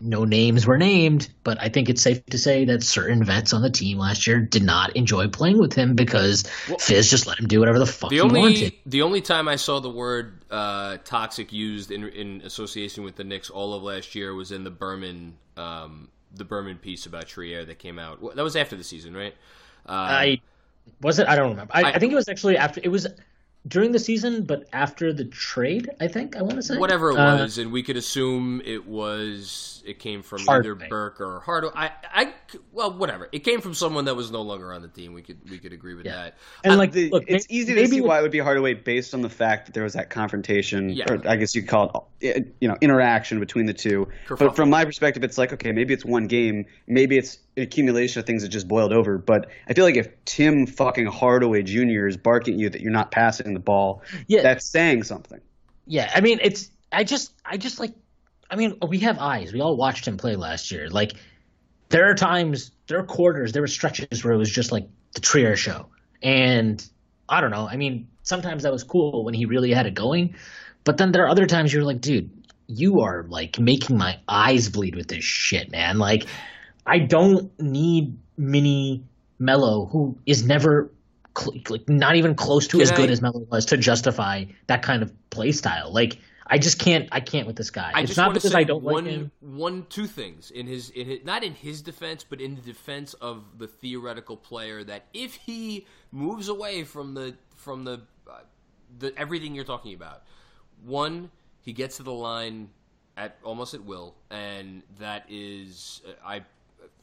[0.00, 3.62] no names were named, but I think it's safe to say that certain vets on
[3.62, 6.42] the team last year did not enjoy playing with him because
[6.80, 8.72] Fizz just let him do whatever the fuck The he only wanted.
[8.84, 13.24] the only time I saw the word uh, toxic used in in association with the
[13.24, 17.64] Knicks all of last year was in the Berman um, the Berman piece about Trier
[17.64, 18.20] that came out.
[18.36, 19.34] That was after the season, right?
[19.86, 20.40] Um, I
[21.00, 21.26] was it.
[21.26, 21.72] I don't remember.
[21.74, 22.80] I, I- I think it was actually after.
[22.84, 23.06] It was
[23.66, 25.88] during the season, but after the trade.
[26.00, 28.86] I think I want to say whatever it Uh, was, and we could assume it
[28.86, 30.74] was it came from Hardaway.
[30.84, 31.72] either Burke or Hardaway.
[31.74, 32.34] I, I,
[32.72, 33.28] well, whatever.
[33.32, 35.12] It came from someone that was no longer on the team.
[35.14, 36.16] We could we could agree with Yeah.
[36.16, 36.34] that.
[36.64, 38.30] and I- like The, look, it's may- easy to maybe see with- why it would
[38.30, 41.12] be Hardaway based on the fact that there was that confrontation, Yeah.
[41.12, 44.08] or I guess you'd call it, uh, you know, interaction between the two.
[44.26, 44.38] Kerfuffle.
[44.38, 48.20] But from my perspective, it's like, okay, maybe it's one game, maybe it's an accumulation
[48.20, 49.18] of things that just boiled over.
[49.18, 52.06] But I feel like if Tim fucking Hardaway Jr.
[52.06, 54.42] is barking at you that you're not passing the ball, Yeah.
[54.42, 55.40] that's saying something.
[55.86, 57.92] Yeah, I mean, it's I just I just like
[58.50, 59.52] I mean, we have eyes.
[59.52, 60.88] We all watched him play last year.
[60.88, 61.12] Like
[61.88, 65.20] there are times, there are quarters, there were stretches where it was just like the
[65.20, 65.86] Trier show.
[66.22, 66.84] And
[67.28, 67.68] I don't know.
[67.68, 70.34] I mean, sometimes that was cool when he really had it going,
[70.84, 72.30] but then there are other times you're like, dude,
[72.66, 75.98] you are like making my eyes bleed with this shit, man.
[75.98, 76.26] Like
[76.86, 79.04] I don't need mini
[79.38, 80.90] Melo who is never
[81.36, 84.82] cl- like not even close to Can as good as Melo was to justify that
[84.82, 85.92] kind of play style.
[85.92, 86.18] Like
[86.48, 87.90] I just can't I can't with this guy.
[87.94, 89.30] I it's not because I don't one, like him.
[89.40, 93.14] one, two things in his, in his, not in his defense, but in the defense
[93.14, 94.84] of the theoretical player.
[94.84, 98.40] That if he moves away from the, from the, uh,
[98.98, 100.22] the everything you're talking about,
[100.84, 101.30] one,
[101.62, 102.70] he gets to the line
[103.16, 106.44] at almost at will, and that is, uh, I,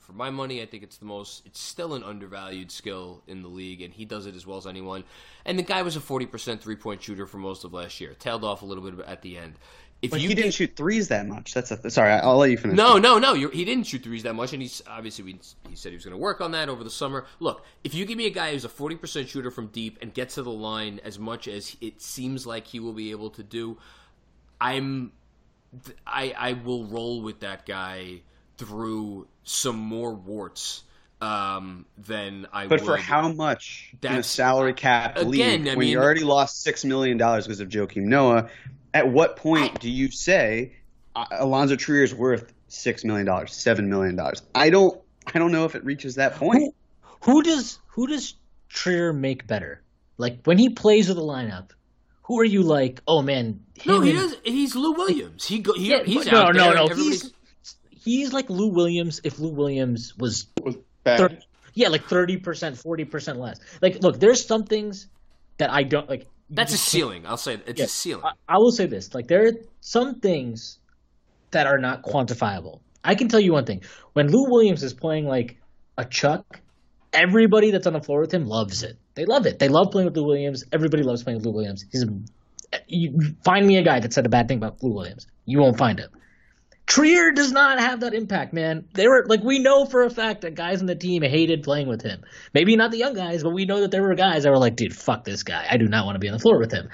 [0.03, 1.45] for my money, I think it's the most.
[1.45, 4.67] It's still an undervalued skill in the league, and he does it as well as
[4.67, 5.03] anyone.
[5.45, 8.13] And the guy was a forty percent three point shooter for most of last year.
[8.19, 9.55] Tailed off a little bit at the end.
[10.01, 11.53] If But you he didn't shoot threes that much.
[11.53, 12.11] That's a, sorry.
[12.11, 12.75] I'll let you finish.
[12.75, 13.33] no, no, no.
[13.35, 15.39] You're, he didn't shoot threes that much, and he's obviously we,
[15.69, 17.25] he said he was going to work on that over the summer.
[17.39, 20.13] Look, if you give me a guy who's a forty percent shooter from deep and
[20.13, 23.43] gets to the line as much as it seems like he will be able to
[23.43, 23.77] do,
[24.59, 25.13] I'm
[26.05, 28.23] I I will roll with that guy
[28.57, 30.83] through some more warts
[31.21, 32.85] um, than I But would.
[32.85, 36.61] for how much in a salary cap again, league I when mean- you already lost
[36.61, 38.49] six million dollars because of Joakim Noah?
[38.93, 40.73] At what point do you say
[41.15, 44.41] uh, Alonzo Trier is worth six million dollars, seven million dollars?
[44.53, 44.99] I don't.
[45.33, 46.75] I don't know if it reaches that point.
[47.21, 48.35] Who does who does
[48.69, 49.81] Trier make better?
[50.17, 51.69] Like when he plays with the lineup,
[52.23, 53.01] who are you like?
[53.07, 54.35] Oh man, no, him he and- does.
[54.43, 55.47] He's Lou Williams.
[55.47, 55.73] He go.
[55.73, 56.75] He, Yeah, he's no, out no, there.
[56.75, 56.83] no.
[56.87, 57.33] Everybody's- He's
[58.03, 61.17] he's like Lou Williams if Lou Williams was was bad.
[61.19, 61.39] thir-
[61.73, 63.59] yeah, like thirty percent, forty percent less.
[63.81, 65.07] Like, look, there's some things
[65.57, 66.27] that I don't like.
[66.49, 67.25] That's a ceiling.
[67.25, 68.25] I'll say it's Yeah, a ceiling.
[68.25, 69.51] I, I will say this: like there are
[69.81, 70.79] some things
[71.51, 72.81] that are not quantifiable.
[73.03, 73.83] I can tell you one thing:
[74.13, 75.57] when Lou Williams is playing like
[75.97, 76.59] a Chuck,
[77.11, 78.97] everybody that's on the floor with him loves it.
[79.15, 79.59] They love it.
[79.59, 80.63] They love playing with Lou Williams.
[80.71, 81.85] Everybody loves playing with Lou Williams.
[81.91, 82.09] He's a,
[82.87, 85.27] you find me a guy that said a bad thing about Lou Williams.
[85.45, 86.09] You won't find him.
[86.85, 88.85] Trier does not have that impact, man.
[88.93, 91.87] They were like we know for a fact that guys on the team hated playing
[91.87, 92.23] with him.
[92.53, 94.75] Maybe not the young guys, but we know that there were guys that were like,
[94.75, 95.65] "Dude, fuck this guy.
[95.69, 96.89] I do not want to be on the floor with him."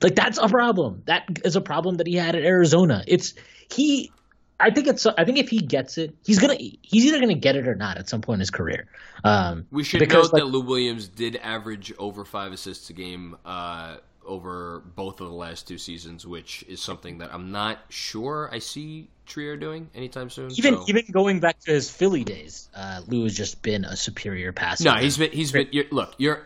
[0.00, 1.02] Like that's a problem.
[1.06, 3.02] That is a problem that he had at Arizona.
[3.06, 3.34] It's
[3.70, 4.12] he.
[4.60, 5.04] I think it's.
[5.06, 6.56] I think if he gets it, he's gonna.
[6.56, 8.86] He's either gonna get it or not at some point in his career.
[9.24, 12.92] Um, We should because, note like- that Lou Williams did average over five assists a
[12.92, 17.78] game uh, over both of the last two seasons, which is something that I'm not
[17.88, 20.50] sure I see Trier doing anytime soon.
[20.52, 20.84] Even so.
[20.88, 24.84] even going back to his Philly days, uh, Lou has just been a superior passer.
[24.84, 25.68] no, he's been he's been.
[25.70, 26.42] You're, look, you're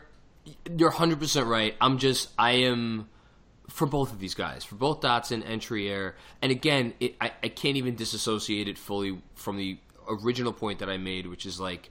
[0.77, 1.75] you're 100 percent right.
[1.81, 3.09] I'm just I am
[3.69, 6.15] for both of these guys, for both Dotson and Trier.
[6.43, 10.89] And again, it, I I can't even disassociate it fully from the original point that
[10.89, 11.91] I made, which is like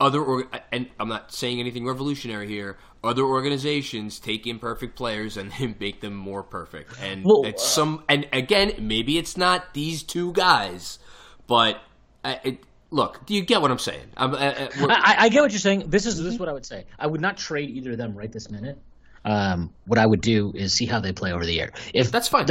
[0.00, 2.76] other or, and I'm not saying anything revolutionary here.
[3.06, 6.92] Other organizations take imperfect players and then make them more perfect.
[7.02, 10.98] And Well, it's some and again, maybe it's not these two guys,
[11.46, 11.80] but
[12.24, 12.58] uh, it,
[12.90, 14.08] look, do you get what I'm saying?
[14.16, 15.84] I'm, uh, uh, I, I get what you're saying.
[15.88, 16.84] This is this is what I would say.
[16.98, 18.78] I would not trade either of them right this minute.
[19.24, 21.72] Um, what I would do is see how they play over the year.
[21.92, 22.46] If That's fine.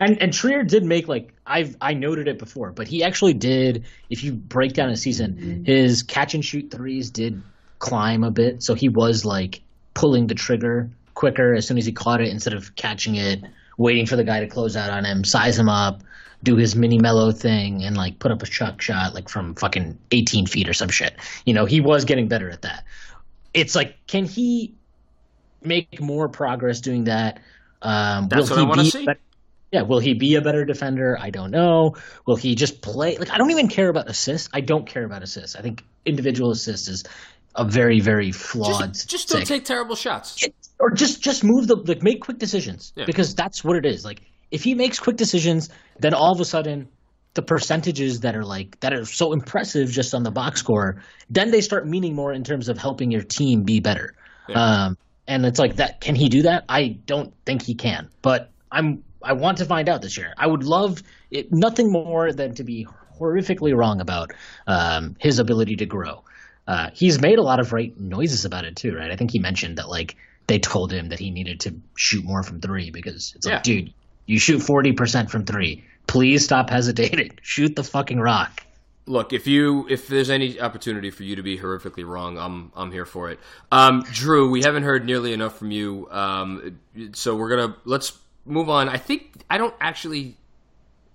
[0.00, 3.84] And and Trier did make like I've I noted it before, but he actually did.
[4.10, 7.42] If you break down his season, his catch and shoot threes did
[7.78, 8.62] climb a bit.
[8.62, 9.60] So he was like
[9.94, 13.42] pulling the trigger quicker as soon as he caught it instead of catching it,
[13.78, 16.02] waiting for the guy to close out on him, size him up,
[16.42, 19.98] do his mini Melo thing, and like put up a chuck shot like from fucking
[20.10, 21.14] 18 feet or some shit.
[21.46, 22.84] You know, he was getting better at that.
[23.54, 24.74] It's like, can he
[25.62, 27.40] make more progress doing that?
[27.80, 29.06] Um, That's what I wanna be see.
[29.06, 29.20] bet-
[29.72, 31.18] yeah, will he be a better defender?
[31.18, 31.96] I don't know.
[32.26, 33.16] Will he just play?
[33.16, 34.48] Like, I don't even care about assists.
[34.52, 35.56] I don't care about assists.
[35.56, 37.02] I think individual assists is
[37.56, 38.94] a very, very flawed.
[38.94, 40.42] just, just don't take terrible shots.
[40.78, 43.04] or just just move the like make quick decisions Yeah.
[43.04, 44.04] because that's what it is.
[44.04, 45.68] Like, if he makes quick decisions,
[46.00, 46.88] then all of a sudden
[47.34, 51.50] the percentages that are like that are so impressive just on the box score, then
[51.50, 54.14] they start meaning more in terms of helping your team be better.
[54.54, 54.96] Um,
[55.26, 56.00] and it's like that.
[56.00, 56.64] Can he do that?
[56.68, 58.08] I don't think he can.
[58.22, 59.04] But I'm.
[59.22, 60.34] I want to find out this year.
[60.36, 62.86] I would love it, nothing more than to be
[63.18, 64.32] horrifically wrong about
[64.66, 66.24] um, his ability to grow.
[66.66, 69.10] Uh, he's made a lot of right noises about it too, right?
[69.10, 72.42] I think he mentioned that like they told him that he needed to shoot more
[72.42, 73.54] from three because it's Yeah.
[73.54, 73.92] like, dude,
[74.26, 75.84] you shoot forty percent from three.
[76.06, 77.32] Please stop hesitating.
[77.42, 78.62] Shoot the fucking rock.
[79.06, 82.92] Look, if you if there's any opportunity for you to be horrifically wrong, I'm I'm
[82.92, 83.38] here for it.
[83.72, 86.78] Um, Drew, we haven't heard nearly enough from you, um,
[87.12, 88.88] so we're gonna let's move on.
[88.88, 90.36] I think I don't actually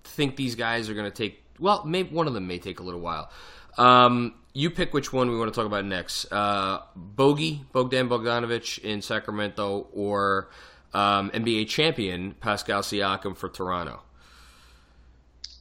[0.04, 1.43] think these guys are gonna take.
[1.60, 3.30] Well, maybe one of them may take a little while.
[3.78, 6.32] Um, you pick which one we want to talk about next.
[6.32, 10.50] Uh, Bogey Bogdan Bogdanovich in Sacramento or
[10.93, 14.02] um, NBA champion Pascal Siakam for Toronto.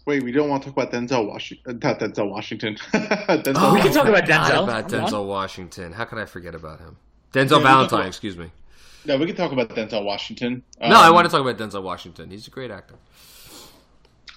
[0.06, 1.78] Wait, we don't want to talk about Denzel Washington.
[1.82, 2.76] Not Denzel Washington.
[2.92, 4.64] Denzel we can talk about Denzel.
[4.64, 5.10] about Come on.
[5.10, 5.92] Denzel Washington.
[5.92, 6.96] How could I forget about him?
[7.32, 8.50] Denzel we Valentine, talk- excuse me.
[9.04, 10.62] No, we can talk about Denzel Washington.
[10.80, 12.30] no, I Um, want to talk about Denzel Washington.
[12.30, 12.94] He's a great actor.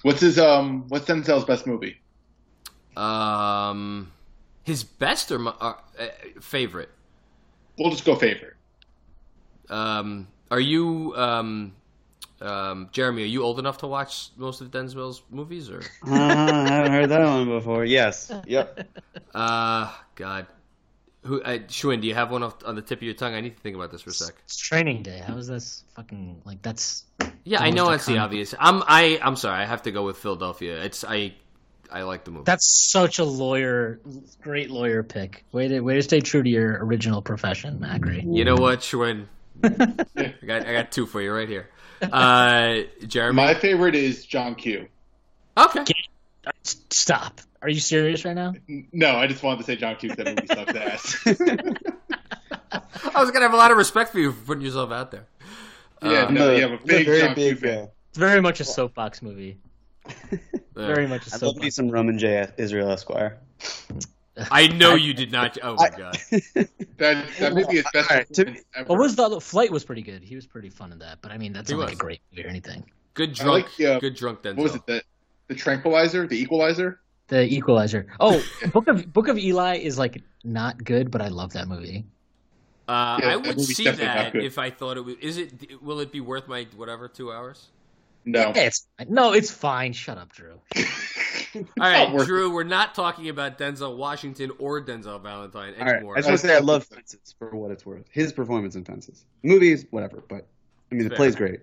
[0.02, 0.84] What's his um?
[0.88, 1.96] What's Denzel's best movie?
[2.96, 4.12] Um,
[4.62, 6.06] his best or my, uh, uh,
[6.40, 6.90] favorite?
[7.78, 8.54] We'll just go favorite.
[9.68, 11.72] Um, are you um,
[12.40, 13.22] um, Jeremy?
[13.22, 17.10] Are you old enough to watch most of Denzel's movies, or Uh, I haven't heard
[17.10, 17.84] that one before.
[17.84, 18.32] Yes.
[18.46, 18.88] Yep.
[19.34, 20.46] uh, God?
[21.24, 23.34] Who, uh, Schwinn, do you have one off, on the tip of your tongue?
[23.34, 24.34] I need to think about this for a sec.
[24.44, 25.22] It's training day.
[25.24, 27.04] How is this fucking like that's
[27.44, 28.54] Yeah, I know most that's the obvious.
[28.58, 29.62] I'm I I'm sorry.
[29.62, 30.82] I have to go with Philadelphia.
[30.82, 31.34] It's I
[31.92, 32.44] I like the movie.
[32.46, 34.00] that's such a lawyer
[34.40, 35.44] great lawyer pick.
[35.52, 38.24] Way to way to stay true to your original profession, Macri.
[38.26, 39.26] You know what, Schwinn?
[39.62, 41.68] I got I got two for you right here.
[42.00, 43.36] Uh, Jeremy.
[43.36, 44.88] My favorite is John Q.
[45.56, 45.84] okay.
[46.64, 47.40] S- Stop.
[47.60, 48.54] Are you serious right now?
[48.92, 50.08] No, I just wanted to say John Q.
[50.08, 51.22] 'cause That movie sucks ass.
[53.14, 55.26] I was gonna have a lot of respect for you for putting yourself out there.
[56.02, 57.70] yeah, Uh, no, I'm a- yeah, I'm a I'm big very John Q big fan.
[57.78, 57.88] fan.
[58.10, 59.58] It's very much a soapbox movie.
[60.74, 62.48] Very much a I'd love to be some Roman J.
[62.56, 63.38] Israel Esquire.
[64.50, 65.58] I know you did not.
[65.62, 66.18] Oh my I- god.
[66.98, 68.10] That that movie is best.
[68.10, 69.72] All right, to- What was the flight?
[69.72, 70.22] Was pretty good.
[70.22, 71.18] He was pretty fun in that.
[71.20, 72.84] But I mean, that's He not like a great movie or anything.
[73.14, 73.64] Good drunk.
[73.66, 74.56] like the, uh, good drunk Denzel.
[74.56, 74.86] What was it?
[74.86, 75.02] The
[75.48, 77.00] the Tranquilizer, the Equalizer.
[77.28, 78.06] The Equalizer.
[78.20, 78.42] Oh,
[78.72, 82.04] Book of Book of Eli is like not good, but I love that movie.
[82.88, 85.16] Uh, Yeah, I would see that if I thought it was.
[85.16, 85.82] Is it?
[85.82, 87.68] Will it be worth my whatever two hours?
[88.24, 88.52] No.
[88.54, 89.92] Yeah, it's no, it's fine.
[89.92, 90.60] Shut up, Drew.
[91.54, 92.52] All right, not worth Drew.
[92.52, 95.94] We're not talking about Denzel Washington or Denzel Valentine All right.
[95.96, 96.16] anymore.
[96.16, 98.06] I just going to say I love Fences for what it's worth.
[98.10, 99.24] His performance in Fences.
[99.42, 100.46] Movies, whatever, but
[100.90, 101.16] I mean the Fair.
[101.16, 101.60] play's great.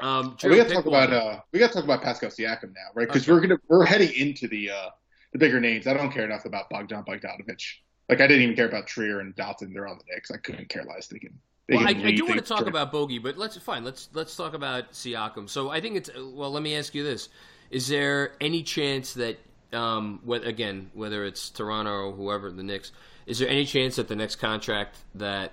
[0.00, 2.30] um, Drew, we got to pick talk about uh, we got to talk about Pascal
[2.30, 3.06] Siakam now, right?
[3.06, 3.32] Because Okay.
[3.32, 4.88] we're gonna we're heading into the uh,
[5.32, 5.86] the bigger names.
[5.86, 7.76] I don't care enough about Bogdan Bogdanovich.
[8.08, 9.72] Like I didn't even care about Trier and Dotson.
[9.72, 10.30] They're on the Knicks.
[10.30, 11.06] I couldn't care less.
[11.08, 11.38] They can.
[11.68, 13.84] Well, I, I do want to talk about Bogey, but let's fine.
[13.84, 15.50] Let's let's talk about Siakam.
[15.50, 16.50] So I think it's well.
[16.50, 17.28] Let me ask you this:
[17.70, 19.38] Is there any chance that,
[19.74, 22.92] um, what again, whether it's Toronto or whoever, the Knicks,
[23.26, 25.52] is there any chance that the next contract that,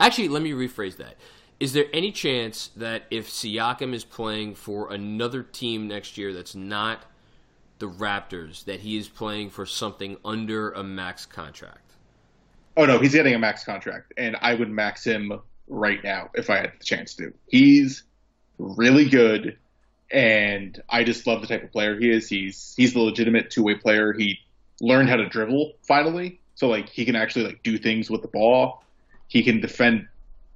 [0.00, 1.14] actually, let me rephrase that:
[1.60, 6.56] Is there any chance that if Siakam is playing for another team next year that's
[6.56, 7.04] not
[7.78, 11.83] the Raptors, that he is playing for something under a max contract?
[12.76, 15.32] Oh no, he's getting a max contract, and I would max him
[15.68, 17.32] right now if I had the chance to.
[17.48, 18.02] He's
[18.58, 19.58] really good,
[20.10, 22.28] and I just love the type of player he is.
[22.28, 24.12] He's he's the legitimate two way player.
[24.12, 24.38] He
[24.80, 28.28] learned how to dribble finally, so like he can actually like do things with the
[28.28, 28.82] ball.
[29.28, 30.08] He can defend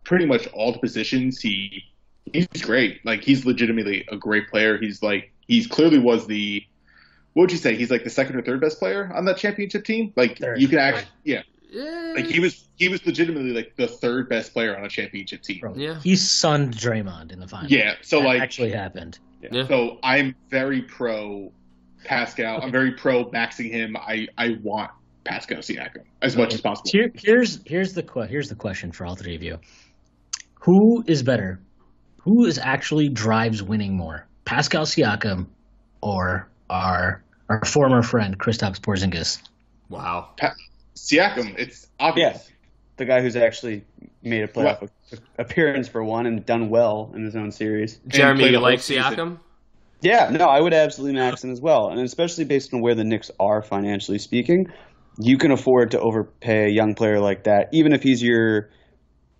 [0.04, 1.40] pretty much all the positions.
[1.40, 1.84] He
[2.32, 3.04] he's great.
[3.04, 4.78] Like he's legitimately a great player.
[4.78, 6.64] He's like he's clearly was the
[7.34, 7.76] what would you say?
[7.76, 10.12] He's like the second or third best player on that championship team.
[10.16, 10.60] Like Third.
[10.60, 11.42] you can actually yeah.
[11.70, 12.12] Yeah.
[12.16, 15.60] Like he was he was legitimately like the third best player on a championship team.
[15.60, 16.00] Bro, Yeah.
[16.00, 17.70] He sunned Draymond in the final.
[17.70, 17.94] Yeah.
[18.02, 19.18] So That like actually happened.
[19.42, 19.66] Yeah.
[19.68, 21.52] so I'm very pro
[22.04, 22.62] Pascal.
[22.62, 23.96] I'm very pro maxing him.
[23.96, 24.90] I I want
[25.24, 26.90] Pascal Siakam as much as possible.
[26.90, 29.58] Here, here's here's the que- here's the question for all three of you:
[30.60, 31.60] Who is better?
[32.18, 35.46] Who is actually drives winning more, Pascal Siakam
[36.00, 39.40] or our our former friend Kristaps Porzingis?
[39.88, 40.30] wow.
[41.06, 42.48] Siakam, it's obvious.
[42.96, 43.84] The guy who's actually
[44.22, 44.88] made a playoff
[45.38, 47.98] appearance for one and done well in his own series.
[48.08, 49.02] Jeremy, play the you whole like season.
[49.14, 49.38] Siakam?
[50.00, 53.04] Yeah, no, I would absolutely max him as well, and especially based on where the
[53.04, 54.66] Knicks are financially speaking,
[55.18, 58.70] you can afford to overpay a young player like that, even if he's your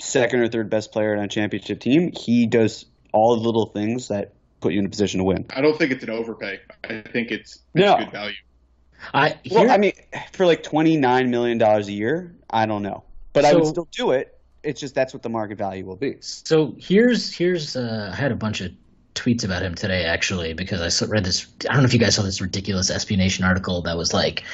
[0.01, 2.11] second or third best player on a championship team.
[2.13, 5.47] He does all the little things that put you in a position to win.
[5.51, 6.59] I don't think it's an overpay.
[6.85, 7.97] I think it's, it's No.
[7.97, 8.35] good value.
[9.15, 9.93] I Well, here- I mean,
[10.33, 13.89] for like twenty nine million dollars a year, I don't know, but I would still
[13.93, 14.39] do it.
[14.63, 16.17] It's just that's what the market value will be.
[16.21, 18.73] So here's here's uh, I had a bunch of
[19.15, 21.47] tweets about him today actually because I read this.
[21.69, 24.45] I don't know if you guys saw this ridiculous SB Nation article that was like,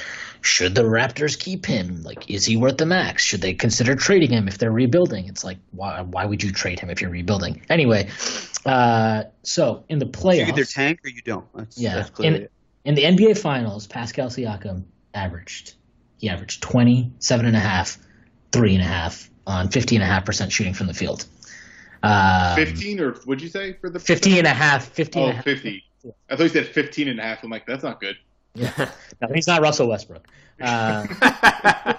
[0.40, 2.02] should the Raptors keep him?
[2.02, 3.24] Like, is he worth the max?
[3.24, 5.26] Should they consider trading him if they're rebuilding?
[5.26, 7.64] It's like, why why would you trade him if you're rebuilding?
[7.70, 8.08] Anyway,
[8.66, 11.46] uh, so in the playoffs, You either tank or you don't.
[11.54, 12.48] That's, yeah, that's in.
[12.84, 15.74] In the NBA Finals, Pascal Siakam averaged
[16.18, 17.96] he averaged 27 and
[18.52, 21.26] three and a half on 50 and a half percent shooting from the field.
[22.02, 25.30] Um, 15 or what'd you say for the 50 and a half, 50 and Oh,
[25.30, 25.44] a half.
[25.44, 25.84] 50.
[26.30, 27.42] I thought you said 15 and a half.
[27.42, 28.16] I'm like, that's not good.
[28.54, 28.90] yeah.
[29.20, 30.26] No, he's not Russell Westbrook.
[30.60, 31.06] Uh,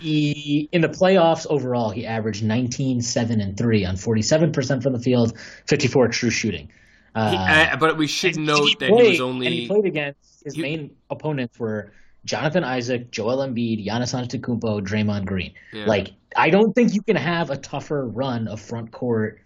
[0.00, 4.98] he in the playoffs overall, he averaged 19, 7, and 3 on 47% from the
[4.98, 6.70] field, 54 true shooting.
[7.14, 7.36] Uh, He-
[7.72, 10.44] uh, but we should and note he that played- he was and he played against
[10.44, 11.92] his he- main opponents were
[12.24, 15.52] Jonathan Isaac, Joel Embiid, Giannis Antetokounmpo, Draymond Green.
[15.72, 15.86] Yeah.
[15.86, 19.40] Like I don't think you can have a tougher run of front court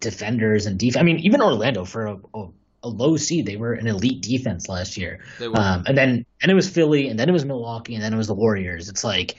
[0.00, 0.96] defenders and defense.
[1.00, 2.46] I mean, even Orlando for a, a,
[2.84, 5.20] a low seed, they were an elite defense last year.
[5.38, 5.58] They were.
[5.58, 8.16] Um, and then and it was Philly, and then it was Milwaukee, and then it
[8.16, 8.88] was the Warriors.
[8.88, 9.34] It's like,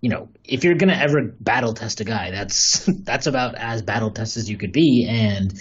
[0.00, 4.10] you know, if you're gonna ever battle test a guy, that's that's about as battle
[4.10, 5.06] test as you could be.
[5.08, 5.52] And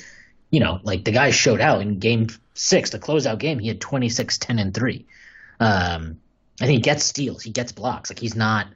[0.49, 3.59] you know, like the guy showed out in Game Six, the closeout game.
[3.59, 5.05] He had 26, 10, and three.
[5.59, 6.19] Um,
[6.59, 8.09] and he gets steals, he gets blocks.
[8.09, 8.67] Like he's not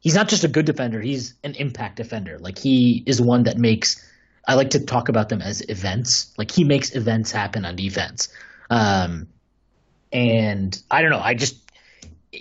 [0.00, 2.38] he's not just a good defender; he's an impact defender.
[2.38, 4.02] Like he is one that makes.
[4.48, 6.32] I like to talk about them as events.
[6.38, 8.28] Like he makes events happen on defense.
[8.70, 9.26] Um,
[10.12, 11.20] and I don't know.
[11.20, 11.56] I just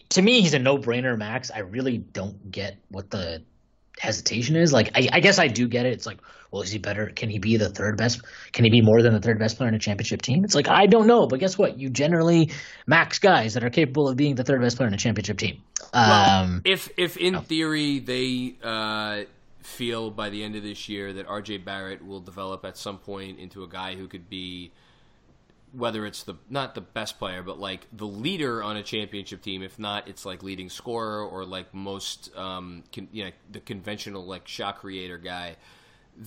[0.10, 1.50] to me he's a no-brainer max.
[1.52, 3.44] I really don't get what the
[4.00, 4.72] hesitation is.
[4.72, 5.94] Like I, I guess I do get it.
[5.94, 6.20] It's like,
[6.56, 7.08] well, is he better?
[7.08, 8.22] Can he be the third best?
[8.54, 10.46] Can he be more than the third best player in a championship team?
[10.46, 11.78] It's like I don't know, but guess what?
[11.78, 12.50] You generally
[12.88, 15.62] max guys that are capable of being the third best player in a championship team.
[15.92, 19.24] Um, if if in theory they uh,
[19.64, 23.38] feel by the end of this year that RJ Barrett will develop at some point
[23.38, 24.72] into a guy who could be
[25.74, 29.62] whether it's the not the best player but like the leader on a championship team
[29.62, 34.26] if not it's like leading scorer or like most um con, you know the conventional
[34.26, 35.58] like shot creator guy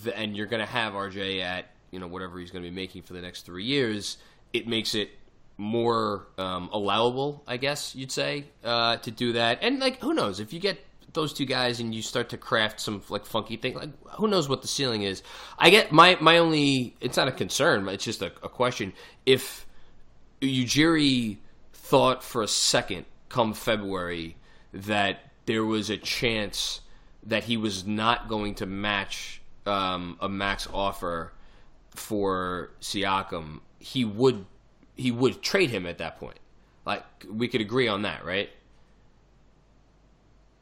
[0.03, 2.75] the, and you're going to have RJ at you know whatever he's going to be
[2.75, 4.19] making for the next 3 years
[4.53, 5.11] it makes it
[5.59, 9.59] more um, allowable, I guess you'd say, uh, to do that.
[9.61, 10.79] And like, who knows if you get
[11.13, 14.49] those two guys and you start to craft some like funky thing, like who knows
[14.49, 15.23] what the ceiling is?
[15.59, 16.97] I get my my only.
[17.01, 18.93] It's not a concern, it's just a, a question.
[19.27, 19.67] If
[20.41, 21.39] Ujiri
[21.73, 24.37] thought for a second, come February,
[24.73, 26.81] that there was a chance
[27.25, 31.33] that he was not going to match um, a max offer
[31.91, 34.47] for Siakam, he would
[34.97, 36.39] he would trade him at that point.
[36.87, 38.51] Like we could agree on that, right?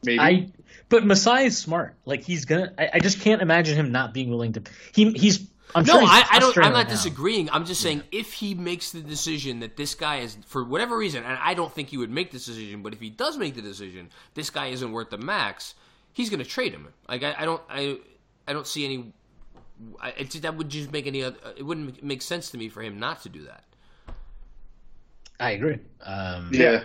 [0.02, 0.18] Maybe.
[0.20, 0.48] I
[0.88, 1.94] but Masai is smart.
[2.04, 2.72] Like he's gonna.
[2.78, 4.62] I, I just can't imagine him not being willing to.
[4.92, 5.48] He he's.
[5.74, 6.56] I'm No, sure he's I, I don't.
[6.60, 6.92] I'm not right now.
[6.94, 7.50] disagreeing.
[7.50, 11.24] I'm just saying if he makes the decision that this guy is for whatever reason,
[11.24, 13.62] and I don't think he would make this decision, but if he does make the
[13.62, 15.74] decision, this guy isn't worth the max.
[16.12, 16.88] He's going to trade him.
[17.08, 17.62] Like I, I don't.
[17.68, 17.98] I
[18.46, 19.12] I don't see any
[20.00, 21.36] I, it, that would just make any other.
[21.56, 23.64] It wouldn't make sense to me for him not to do that.
[25.38, 25.78] I agree.
[26.02, 26.84] Um, Yeah.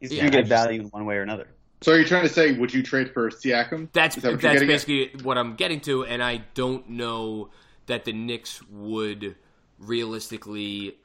[0.00, 1.48] He's Yeah, going to get value in one way or another.
[1.80, 3.88] So are you trying to say would you trade for Siakam?
[3.92, 4.68] That's that what that's you're at?
[4.68, 7.50] basically what I'm getting to, and I don't know
[7.86, 9.36] that the Knicks would
[9.78, 10.98] realistically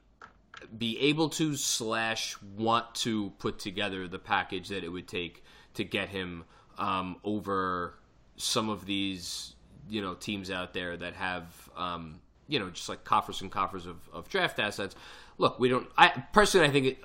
[0.78, 5.43] be able to slash want to put together the package that it would take
[5.76, 6.43] to get him
[6.78, 7.95] um, over
[8.38, 9.56] some of these
[9.90, 11.44] you know teams out there that have
[11.76, 14.96] um, you know just like coffers and coffers of, of draft assets.
[15.38, 15.88] Look, we don't.
[15.98, 16.98] I personally, I think it,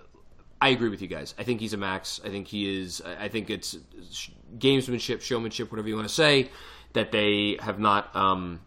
[0.60, 1.34] I agree with you guys.
[1.38, 2.20] I think he's a max.
[2.24, 3.00] I think he is.
[3.00, 3.76] I think it's
[4.58, 6.50] gamesmanship, showmanship, whatever you want to say.
[6.94, 8.60] That they have not, um,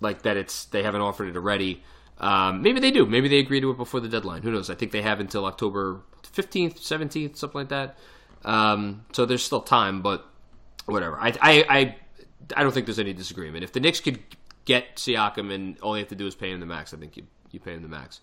[0.00, 0.36] like that.
[0.36, 1.82] It's they haven't offered it already.
[2.18, 3.04] Um, maybe they do.
[3.04, 4.42] Maybe they agree to it before the deadline.
[4.42, 4.70] Who knows?
[4.70, 6.00] I think they have until October
[6.32, 7.98] fifteenth, seventeenth, something like that.
[8.44, 10.24] Um, so there's still time, but
[10.86, 11.18] whatever.
[11.18, 11.96] I, I, I,
[12.54, 13.64] I don't think there's any disagreement.
[13.64, 14.18] If the Knicks could
[14.64, 17.16] get Siakam and all you have to do is pay him the max, I think
[17.16, 18.20] you you pay him the max.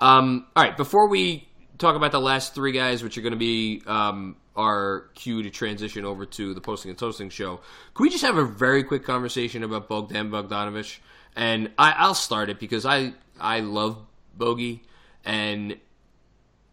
[0.00, 1.48] Um, all right, before we
[1.78, 5.50] talk about the last three guys, which are going to be um, our cue to
[5.50, 7.60] transition over to the posting and toasting show,
[7.94, 10.98] can we just have a very quick conversation about Bogdan Bogdanovich?
[11.34, 13.98] And I, I'll start it because I I love
[14.36, 14.82] Bogey
[15.24, 15.76] and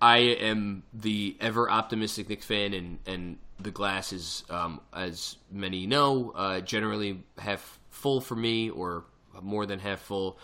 [0.04, 5.86] I am the ever optimistic Knick fan, and, and the glass is, um, as many
[5.88, 9.06] know, uh, generally half full for me or
[9.42, 10.38] more than half full.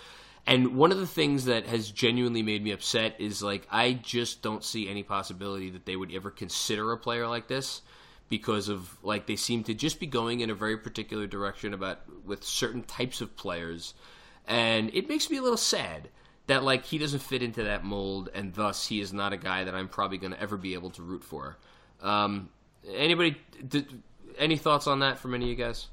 [0.45, 4.41] And one of the things that has genuinely made me upset is like I just
[4.41, 7.81] don't see any possibility that they would ever consider a player like this
[8.29, 12.01] because of like they seem to just be going in a very particular direction about
[12.25, 13.93] with certain types of players
[14.47, 16.09] and it makes me a little sad
[16.47, 19.63] that like he doesn't fit into that mold and thus he is not a guy
[19.63, 21.57] that I'm probably going to ever be able to root for.
[22.01, 22.49] Um,
[22.93, 24.01] anybody did,
[24.37, 25.87] any thoughts on that from any of you guys?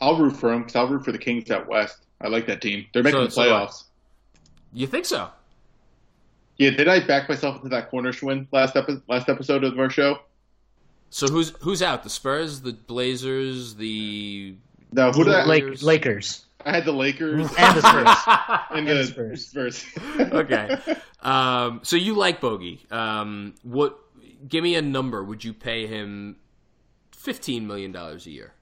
[0.00, 1.98] I'll root for him because I'll root for the Kings out west.
[2.20, 2.86] I like that team.
[2.92, 3.84] They're making So- the so playoffs.
[4.72, 5.30] You think so?
[6.56, 9.90] yeah, did I back myself into that corner Schwinn last epi- last episode of our
[9.90, 10.18] show?
[11.10, 12.02] So who's who's out?
[12.02, 14.54] The Spurs, the Blazers, the
[14.92, 15.44] No, who did I?
[15.46, 15.82] Lake, Lakers.
[15.82, 18.66] Lakers I had the Lakers and the Spurs.
[18.70, 19.46] and and the the Spurs.
[19.46, 19.84] Spurs.
[20.18, 20.78] okay.
[21.24, 22.84] Um, so you like Bogey?
[22.90, 23.98] Um, what?
[24.46, 25.22] Give me a number.
[25.24, 26.36] Would you pay him
[27.12, 28.52] fifteen million dollars a year?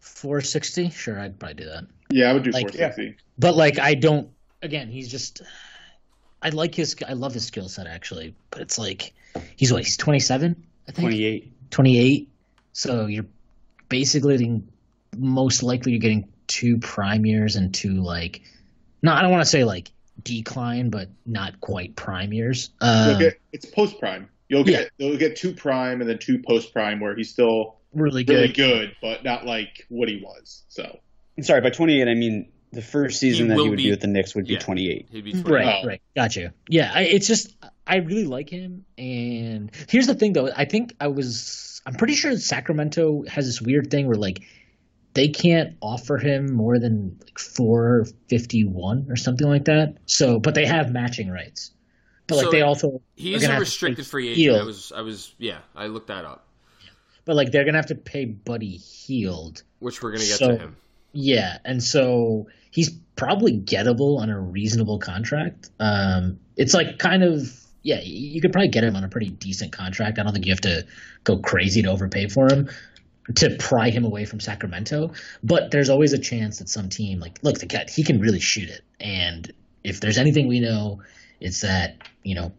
[0.00, 1.84] Four sixty, sure, I'd probably do that.
[2.10, 3.16] yeah, I would do Like- 460.
[3.38, 4.28] But like, I don't.
[4.62, 5.42] Again, he's just.
[6.42, 6.94] I like his.
[7.06, 9.12] I love his skill set actually, but it's like
[9.56, 9.82] he's what?
[9.82, 11.06] He's twenty seven, I think.
[11.06, 11.52] 28.
[11.70, 12.28] 28.
[12.72, 13.26] So you're
[13.88, 14.68] basically getting
[15.16, 18.42] most likely you're getting two prime years and two like
[19.02, 19.90] no, I don't want to say like
[20.22, 22.70] decline, but not quite prime years.
[22.80, 23.22] You'll Um,
[23.52, 24.28] it's post prime.
[24.48, 24.82] You'll yeah.
[24.82, 28.34] get you'll get two prime and then two post prime where he's still really good.
[28.34, 30.64] really good, but not like what he was.
[30.68, 30.98] So
[31.40, 34.06] Sorry, by 28, I mean the first season that he would be- be, with the
[34.06, 35.08] Knicks would be 28.
[35.10, 35.86] He'd be Right, Oh.
[35.86, 36.02] right.
[36.14, 36.50] Got you.
[36.68, 37.54] Yeah, I, it's just
[37.86, 40.50] I really like him, and here's the thing though.
[40.54, 44.42] I think I was I'm pretty sure Sacramento has this weird thing where like
[45.14, 49.96] they can't offer him more than like four fifty one or something like that.
[50.06, 51.70] So, but they have matching rights.
[52.26, 54.60] But like So they also He are is gonna a restricted free agent.
[54.60, 56.46] I was, I was, yeah, I looked that up,
[57.24, 59.62] but like they're gonna have to pay Buddy Hield.
[59.80, 60.76] which we're gonna get So- to him.
[61.16, 65.70] Yeah, and so he's probably gettable on a reasonable contract.
[65.78, 67.52] Um, it's like kind of
[67.82, 70.18] yeah, you could probably get him on a pretty decent contract.
[70.18, 70.86] I don't think you have to
[71.24, 72.68] go crazy to overpay for him
[73.36, 75.12] to pry him away from Sacramento.
[75.42, 78.40] But there's always a chance that some team like look the cat he can really
[78.40, 79.52] shoot it, and
[79.84, 81.00] if there's anything we know,
[81.40, 82.52] it's that you know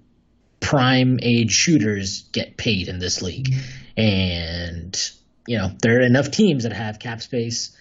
[0.61, 3.53] prime age shooters get paid in this league,
[3.97, 5.11] and
[5.47, 7.75] you know there are enough teams that have cap space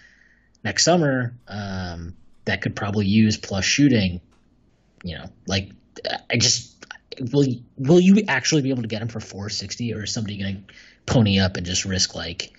[0.64, 2.16] next summer um,
[2.47, 4.20] that could probably use plus shooting.
[5.03, 5.70] You know, like
[6.30, 6.74] I just
[7.32, 10.66] will will you actually be able to get him for 460 or is somebody going
[10.66, 10.74] to
[11.07, 12.53] pony up and just risk like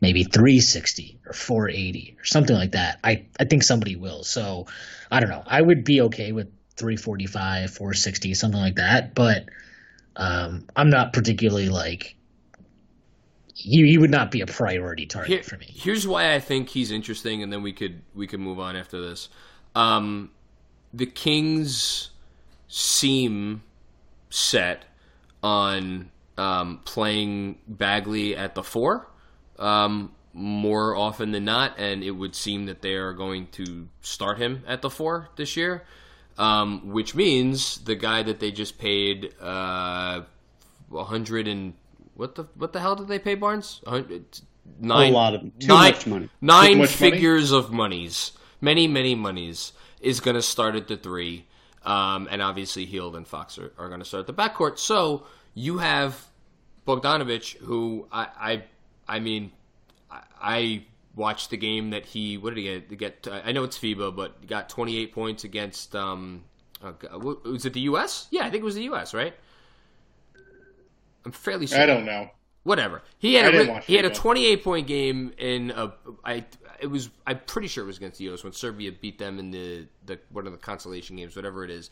[0.00, 3.00] maybe 360 or 480 or something like that?
[3.02, 4.22] I I think somebody will.
[4.24, 4.66] So
[5.10, 5.42] I don't know.
[5.46, 6.48] I would be okay with
[6.78, 9.46] 345, 460, something like that, but
[10.16, 12.16] um, I'm not particularly like
[13.54, 15.66] he, he would not be a priority target Here- for me.
[15.68, 19.00] Here's why I think he's interesting, and then we could we could move on after
[19.00, 19.28] this.
[19.74, 20.30] Um,
[20.92, 22.10] the Kings
[22.68, 23.62] seem
[24.30, 24.84] set
[25.42, 29.08] on um, playing Bagley at the four
[29.58, 34.38] um, more often than not, and it would seem that they are going to start
[34.38, 35.84] him at the four this year.
[36.38, 40.22] Um, which means the guy that they just paid uh,
[40.94, 41.74] a hundred and
[42.14, 43.80] what the what the hell did they pay Barnes?
[43.86, 44.24] A hundred-
[44.80, 46.28] A Nine, lot of too nine- much money.
[46.40, 47.10] Nine much money?
[47.12, 51.46] figures of monies many, many monies, is going to start at the three.
[51.84, 54.78] Um, and obviously, Hield and Fox are, are going to start at the backcourt.
[54.78, 56.26] So you have
[56.86, 58.64] Bogdanovich, who I, I,
[59.16, 59.52] I mean,
[60.40, 60.84] I
[61.18, 62.38] watched the game that he.
[62.38, 63.24] What did he get?
[63.24, 65.94] get I know it's FIBA, but he got 28 points against.
[65.94, 66.44] Um,
[66.82, 66.94] oh
[67.44, 68.28] was it the U.S.?
[68.30, 69.12] Yeah, I think it was the U.S.
[69.12, 69.34] Right?
[71.24, 71.80] I'm fairly sure.
[71.80, 72.30] I don't know.
[72.62, 73.02] Whatever.
[73.18, 75.92] He had a he had a 28 point game in a.
[76.24, 76.44] I
[76.80, 78.44] it was I'm pretty sure it was against the U.S.
[78.44, 81.90] when Serbia beat them in the the one of the consolation games, whatever it is.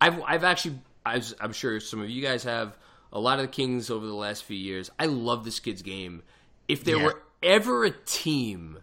[0.00, 2.78] I've I've actually i am sure some of you guys have
[3.12, 4.90] a lot of the Kings over the last few years.
[4.98, 6.22] I love this kid's game.
[6.68, 7.04] If there yeah.
[7.04, 8.78] were ever a team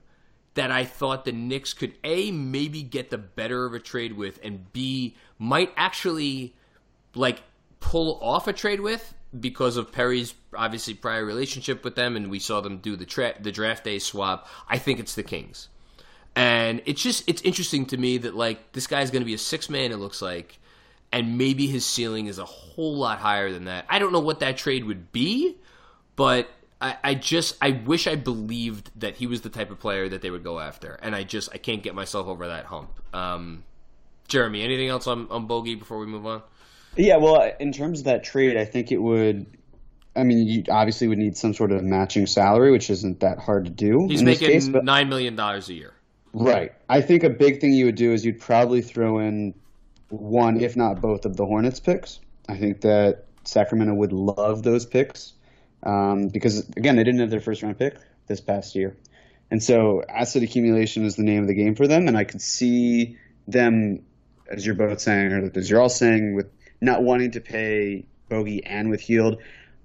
[0.55, 4.39] that I thought the Knicks could a maybe get the better of a trade with,
[4.43, 6.55] and b might actually
[7.15, 7.41] like
[7.79, 12.39] pull off a trade with because of Perry's obviously prior relationship with them, and we
[12.39, 14.47] saw them do the tra- the draft day swap.
[14.67, 15.69] I think it's the Kings,
[16.35, 19.39] and it's just it's interesting to me that like this guy's going to be a
[19.39, 19.91] six man.
[19.91, 20.59] It looks like,
[21.11, 23.85] and maybe his ceiling is a whole lot higher than that.
[23.87, 25.57] I don't know what that trade would be,
[26.15, 26.49] but
[26.81, 30.21] I, I just I wish I believed that he was the type of player that
[30.21, 32.99] they would go after, and I just I can't get myself over that hump.
[33.13, 33.63] Um,
[34.27, 36.41] Jeremy, anything else on, on Bogey before we move on?
[36.95, 39.45] Yeah, well, in terms of that trade, I think it would.
[40.15, 43.65] I mean, you obviously would need some sort of matching salary, which isn't that hard
[43.65, 44.07] to do.
[44.07, 45.93] He's making case, but, nine million dollars a year.
[46.33, 46.71] Right.
[46.87, 49.53] I think a big thing you would do is you'd probably throw in
[50.09, 52.19] one, if not both, of the Hornets picks.
[52.47, 55.33] I think that Sacramento would love those picks
[55.83, 57.95] um, because, again, they didn't have their first round pick
[58.27, 58.95] this past year.
[59.51, 62.07] And so asset accumulation is the name of the game for them.
[62.07, 63.17] And I could see
[63.47, 64.03] them,
[64.49, 66.51] as you're both saying, or as you're all saying, with
[66.81, 69.41] not wanting to pay Bogey and with Hield.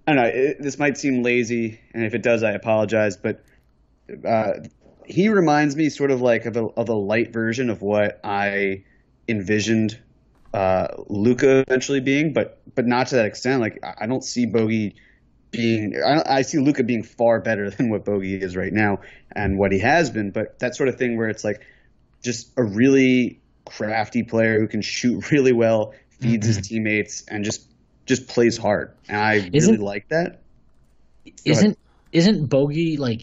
[0.07, 0.31] I don't know.
[0.31, 3.17] It, this might seem lazy, and if it does, I apologize.
[3.17, 3.43] But
[4.27, 4.53] uh,
[5.07, 8.85] he reminds me sort of like of a, of a light version of what I
[9.27, 9.99] envisioned
[10.53, 13.61] uh, Luka eventually being, but but not to that extent.
[13.61, 14.97] Like I don't see Bogey
[15.57, 15.95] being.
[16.05, 19.01] I, I see Luka being far better than what Bogey is right now
[19.35, 20.31] and what he has been.
[20.31, 21.63] But that sort of thing where it's like
[22.23, 26.57] just a really crafty player who can shoot really well, feeds mm-hmm.
[26.57, 27.67] his teammates, and just
[28.07, 28.95] just plays hard.
[29.09, 30.43] And I isn't, really like that.
[31.25, 31.77] Go isn't ahead.
[32.13, 33.23] isn't Bogey like?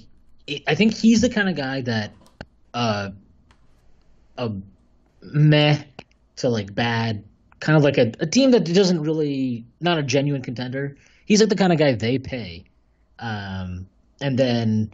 [0.67, 2.13] I think he's the kind of guy that
[2.73, 3.11] uh,
[4.37, 4.51] a
[5.21, 5.83] meh
[6.37, 7.23] to like bad,
[7.59, 10.97] kind of like a, a team that doesn't really not a genuine contender.
[11.25, 12.65] He's like the kind of guy they pay,
[13.19, 13.87] um,
[14.19, 14.91] and then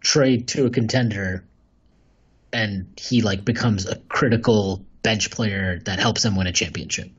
[0.00, 1.44] trade to a contender,
[2.52, 7.10] and he like becomes a critical bench player that helps them win a championship.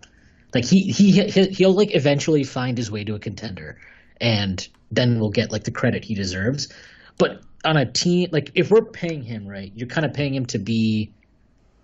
[0.53, 3.79] Like he he he'll like eventually find his way to a contender,
[4.19, 6.69] and then we'll get like the credit he deserves.
[7.17, 10.45] But on a team like if we're paying him right, you're kind of paying him
[10.47, 11.11] to be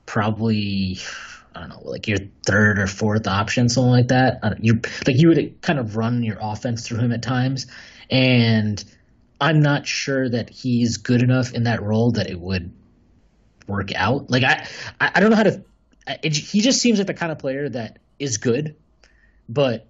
[0.06, 1.00] probably
[1.56, 4.58] I don't know, like your third or fourth option, something like that.
[4.62, 7.68] You like you would kind of run your offense through him at times,
[8.10, 8.84] and
[9.40, 12.72] I'm not sure that he's good enough in that role that it would
[13.68, 14.30] work out.
[14.30, 14.68] Like I,
[15.00, 15.64] I don't know how to.
[16.22, 18.76] It, he just seems like the kind of player that is good,
[19.48, 19.88] but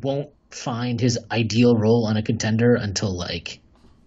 [0.00, 3.60] won't find his ideal role on a contender until like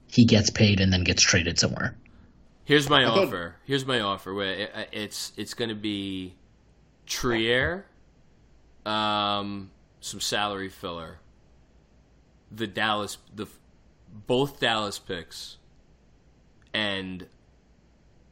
[0.07, 1.95] he gets paid and then gets traded somewhere.
[2.67, 3.55] Here's my offer.
[3.63, 4.33] Here's my offer.
[4.33, 6.35] Where it's it's going to be
[7.05, 7.85] Trier,
[8.85, 11.19] um, some salary filler,
[12.51, 13.45] the Dallas the
[14.27, 15.59] both Dallas picks,
[16.73, 17.25] and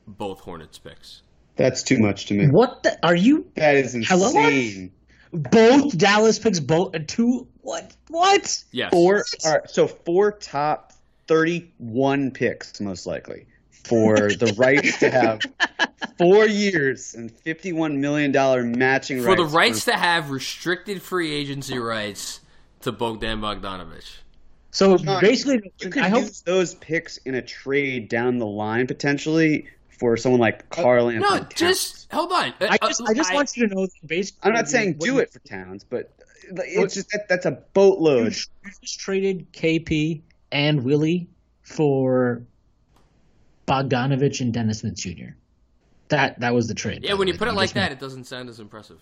[0.05, 1.21] both Hornets picks.
[1.55, 2.47] That's too much to me.
[2.47, 3.49] What the, are you?
[3.55, 4.91] That is insane.
[5.31, 5.41] Hello?
[5.49, 7.47] Both Dallas picks, both two.
[7.61, 7.95] What?
[8.09, 8.65] What?
[8.73, 8.91] Yes.
[8.91, 9.23] Four.
[9.45, 9.69] All right.
[9.69, 10.91] So four top
[11.29, 13.47] thirty-one picks, most likely
[13.85, 15.41] for the rights to have
[16.17, 19.25] four years and fifty-one million dollar matching rights.
[19.25, 19.91] for rights the rights for...
[19.91, 22.41] to have restricted free agency rights
[22.81, 24.17] to Bogdan Bogdanovich.
[24.71, 26.23] So John, basically, you could I hope...
[26.23, 31.11] use those picks in a trade down the line potentially for someone like Karl uh,
[31.11, 32.53] No, just hold on.
[32.59, 33.87] I just, uh, I just I, want you to know.
[34.05, 36.13] Basically, I'm not saying do it for Towns, but
[36.43, 38.35] it's just that, that's a boatload.
[38.35, 40.21] You just traded KP
[40.51, 41.27] and Willie
[41.61, 42.43] for
[43.67, 45.33] Bogdanovich and Dennis Smith Jr.
[46.09, 47.03] That that was the trade.
[47.03, 48.99] Yeah, when you put it like that, it doesn't sound as impressive.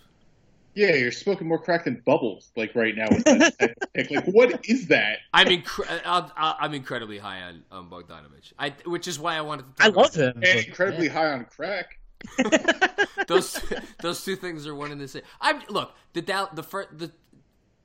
[0.76, 3.06] Yeah, you're smoking more crack than bubbles, like right now.
[3.11, 4.10] With that pick.
[4.10, 5.19] Like, what is that?
[5.34, 9.65] I'm incre- i am incredibly high on, on Bogdanovich, I, which is why I wanted
[9.77, 9.84] to.
[9.84, 10.34] I love him.
[10.44, 11.14] And incredibly yeah.
[11.14, 11.99] high on crack.
[13.27, 13.61] those
[14.02, 15.23] those two things are one and the same.
[15.41, 17.11] I'm look the the first the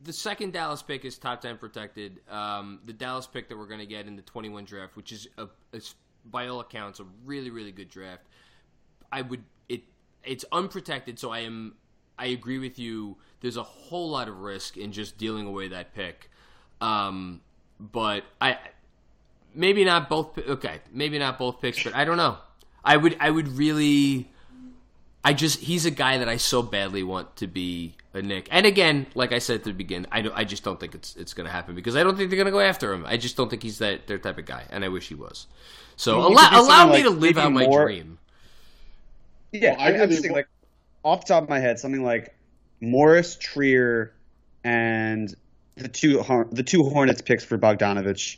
[0.03, 2.21] the second Dallas pick is top ten protected.
[2.31, 5.27] Um, the Dallas pick that we're going to get in the 21 draft, which is
[5.37, 5.81] a, a
[6.25, 8.23] by all accounts, a really, really good draft.
[9.11, 9.83] I would it
[10.25, 11.75] it's unprotected, so I am
[12.19, 13.17] I agree with you.
[13.41, 16.31] There's a whole lot of risk in just dealing away that pick.
[16.81, 17.41] Um,
[17.79, 18.59] but I
[19.55, 20.39] maybe not both.
[20.39, 22.39] Okay, maybe not both picks, but I don't know.
[22.85, 24.31] I would I would really.
[25.25, 28.49] I just he's a guy that I so badly want to be a Knick.
[28.51, 31.17] And again, like I said at the beginning, I don't, I just don't think it's
[31.17, 33.05] it's going to happen because I don't think they're going to go after him.
[33.07, 35.47] I just don't think he's that their type of guy, and I wish he was.
[35.97, 38.19] So I mean, allow allow something me to live maybe out my more- dream.
[39.53, 40.49] Yeah, Well, I I, I'm just thinking, like
[41.03, 42.35] off the top of my head, something like
[42.81, 44.13] Morris, Trier,
[44.65, 45.35] and
[45.77, 46.23] the two
[46.53, 48.37] the two Hornets picks for Bogdanovich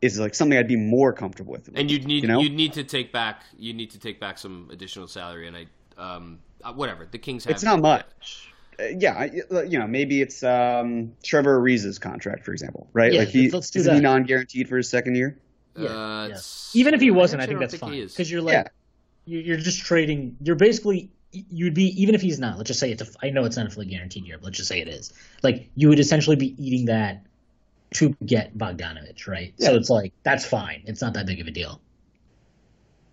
[0.00, 1.70] is like something I'd be more comfortable with.
[1.74, 2.40] And you'd need You know?
[2.40, 5.66] you'd need to take back you need to take back some additional salary, and I
[5.96, 7.52] um uh, whatever the Kings have.
[7.52, 8.47] It's not much.
[8.80, 9.24] Uh, yeah,
[9.66, 13.12] you know, maybe it's um, Trevor Ariza's contract, for example, right?
[13.12, 15.36] Yeah, like he let's do isn't he non-guaranteed for his second year.
[15.76, 16.38] Yeah, Uh, yeah.
[16.74, 18.64] Even if he wasn't, I actually think that's he fine because you're like Yeah.
[19.24, 20.36] you- you're just trading.
[20.42, 22.56] You're basically you'd be even if he's not.
[22.56, 23.06] Let's just say it's a.
[23.22, 25.12] I know it's not a fully guaranteed year, but let's just say it is.
[25.42, 27.26] Like you would essentially be eating that
[27.94, 29.52] to get Bogdanovich, right?
[29.58, 30.82] So it's like that's fine.
[30.86, 31.80] It's not that big of a deal.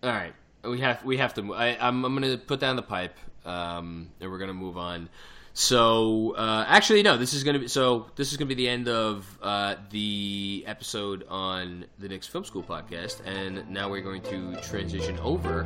[0.04, 0.34] All right,
[0.64, 1.42] we have we have to.
[1.42, 3.16] mo- I, I'm I'm gonna put down the pipe,
[3.46, 5.10] um, and we're gonna move on.
[5.58, 7.16] So uh, actually, no.
[7.16, 8.08] This is gonna be so.
[8.18, 12.62] This is gonna be the end of uh, the episode on the Knicks Film School
[12.62, 15.66] podcast, and now we're going to transition over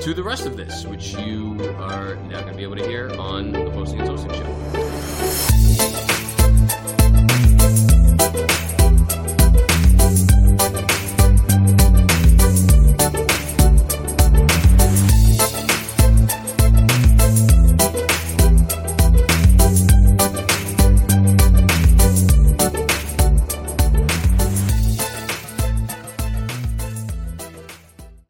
[0.00, 3.52] to the rest of this, which you are now gonna be able to hear on
[3.52, 4.40] the Posting and Toasting Show.